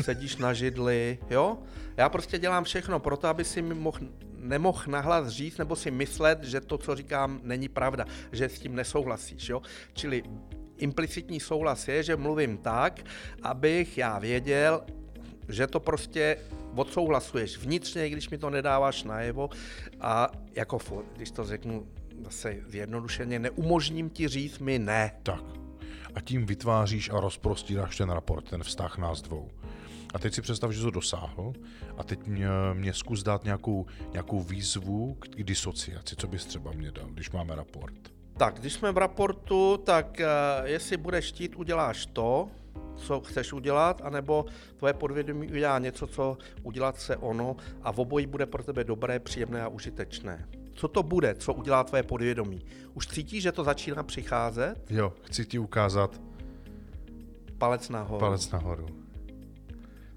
sedíš 0.01 0.37
na 0.37 0.53
židli, 0.53 1.19
jo? 1.31 1.59
Já 1.97 2.09
prostě 2.09 2.39
dělám 2.39 2.65
všechno 2.65 3.01
pro 3.01 3.17
to, 3.17 3.29
aby 3.29 3.45
si 3.45 3.63
mi 3.63 3.75
mohl, 3.75 3.99
nemohl 4.37 4.83
nahlas 4.87 5.29
říct 5.29 5.59
nebo 5.59 5.77
si 5.77 5.91
myslet, 5.91 6.45
že 6.45 6.61
to, 6.61 6.79
co 6.79 6.95
říkám, 6.95 7.41
není 7.43 7.69
pravda, 7.69 8.05
že 8.33 8.49
s 8.49 8.59
tím 8.59 8.75
nesouhlasíš, 8.75 9.49
jo? 9.49 9.63
Čili 9.93 10.23
implicitní 10.77 11.41
souhlas 11.41 11.89
je, 11.89 12.03
že 12.03 12.17
mluvím 12.17 12.59
tak, 12.59 13.01
abych 13.43 13.99
já 13.99 14.19
věděl, 14.19 14.85
že 15.49 15.67
to 15.67 15.81
prostě 15.81 16.37
odsouhlasuješ 16.75 17.59
vnitřně, 17.59 18.07
i 18.07 18.11
když 18.11 18.31
mi 18.31 18.39
to 18.39 18.51
nedáváš 18.51 19.05
najevo 19.05 19.51
a 20.01 20.31
jako, 20.55 20.79
když 21.17 21.31
to 21.31 21.45
řeknu 21.45 21.87
zase 22.25 22.57
zjednodušeně, 22.67 23.39
neumožním 23.39 24.11
ti 24.11 24.29
říct 24.29 24.59
mi 24.59 24.79
ne. 24.79 25.13
Tak. 25.23 25.45
A 26.15 26.21
tím 26.21 26.47
vytváříš 26.47 27.11
a 27.11 27.21
rozprostíráš 27.21 27.97
ten 27.97 28.11
raport, 28.11 28.51
ten 28.51 28.63
vztah 28.63 28.99
nás 28.99 29.23
dvou. 29.23 29.51
A 30.15 30.19
teď 30.19 30.35
si 30.35 30.43
představ, 30.43 30.71
že 30.71 30.83
to 30.83 30.91
dosáhl 30.91 31.53
a 31.97 32.05
teď 32.05 32.27
mě, 32.27 32.47
mě 32.73 32.95
zkus 32.95 33.23
dát 33.23 33.45
nějakou, 33.45 33.87
nějakou 34.13 34.41
výzvu 34.41 35.15
k, 35.15 35.29
k 35.29 35.43
disociaci. 35.43 36.17
Co 36.17 36.27
bys 36.27 36.47
třeba 36.47 36.73
mě 36.73 36.91
dal, 36.91 37.07
když 37.07 37.31
máme 37.31 37.55
raport? 37.55 37.95
Tak, 38.37 38.61
když 38.61 38.73
jsme 38.73 38.93
v 38.93 38.99
raportu, 38.99 39.77
tak 39.85 40.21
uh, 40.21 40.67
jestli 40.67 40.97
budeš 40.97 41.29
chtít, 41.29 41.57
uděláš 41.57 42.07
to, 42.07 42.49
co 42.97 43.21
chceš 43.21 43.53
udělat, 43.53 44.01
anebo 44.05 44.45
tvoje 44.77 44.93
podvědomí 44.93 45.49
udělá 45.49 45.79
něco, 45.79 46.07
co 46.07 46.39
udělat 46.63 47.01
se 47.01 47.17
ono 47.17 47.57
a 47.83 47.93
v 47.93 47.99
obojí 47.99 48.27
bude 48.27 48.47
pro 48.47 48.63
tebe 48.63 48.85
dobré, 48.85 49.19
příjemné 49.19 49.63
a 49.63 49.69
užitečné. 49.69 50.49
Co 50.75 50.89
to 50.89 51.03
bude, 51.03 51.35
co 51.35 51.53
udělá 51.53 51.85
tvoje 51.85 52.03
podvědomí? 52.03 52.65
Už 52.95 53.07
cítíš, 53.07 53.43
že 53.43 53.53
to 53.53 53.65
začíná 53.65 54.03
přicházet? 54.03 54.75
Jo, 54.91 55.13
chci 55.23 55.47
ti 55.47 55.59
ukázat 55.59 56.21
Palec 57.59 57.89
nahoru. 57.89 58.21
palec 58.21 58.51
nahoru. 58.51 59.04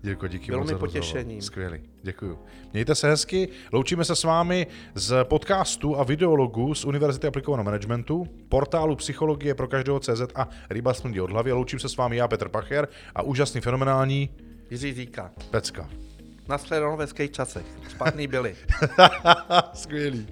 Děkuji, 0.02 0.28
díky 0.30 0.48
Bylo 0.52 0.60
moc 0.60 0.68
mi 0.68 0.70
za 0.70 0.74
rozhovor. 0.74 0.90
potěšením. 0.90 1.42
Skvělý, 1.42 1.80
děkuji. 2.04 2.40
Mějte 2.74 2.96
se 2.96 3.10
hezky, 3.10 3.50
loučíme 3.72 4.06
se 4.06 4.16
s 4.16 4.24
vámi 4.24 4.68
z 4.96 5.24
podcastu 5.24 6.00
a 6.00 6.04
videologu 6.04 6.74
z 6.76 6.86
Univerzity 6.86 7.28
aplikovaného 7.28 7.64
managementu, 7.66 8.28
portálu 8.50 8.96
Psychologie 8.96 9.56
pro 9.56 9.68
každého 9.68 10.00
CZ 10.00 10.22
a 10.36 10.50
Ryba 10.70 10.94
smrdí 10.94 11.22
od 11.22 11.30
hlavy. 11.32 11.52
Loučím 11.52 11.80
se 11.80 11.90
s 11.90 11.98
vámi 11.98 12.16
já, 12.18 12.28
Petr 12.28 12.50
Pacher 12.50 12.88
a 13.16 13.22
úžasný, 13.22 13.62
fenomenální 13.62 14.30
Jiří 14.72 14.94
říká, 14.94 15.32
Pecka. 15.52 15.90
nashledanou 16.48 16.98
ve 16.98 17.08
časech. 17.32 17.66
Špatný 17.90 18.28
byli. 18.28 18.56
Skvělý. 19.74 20.28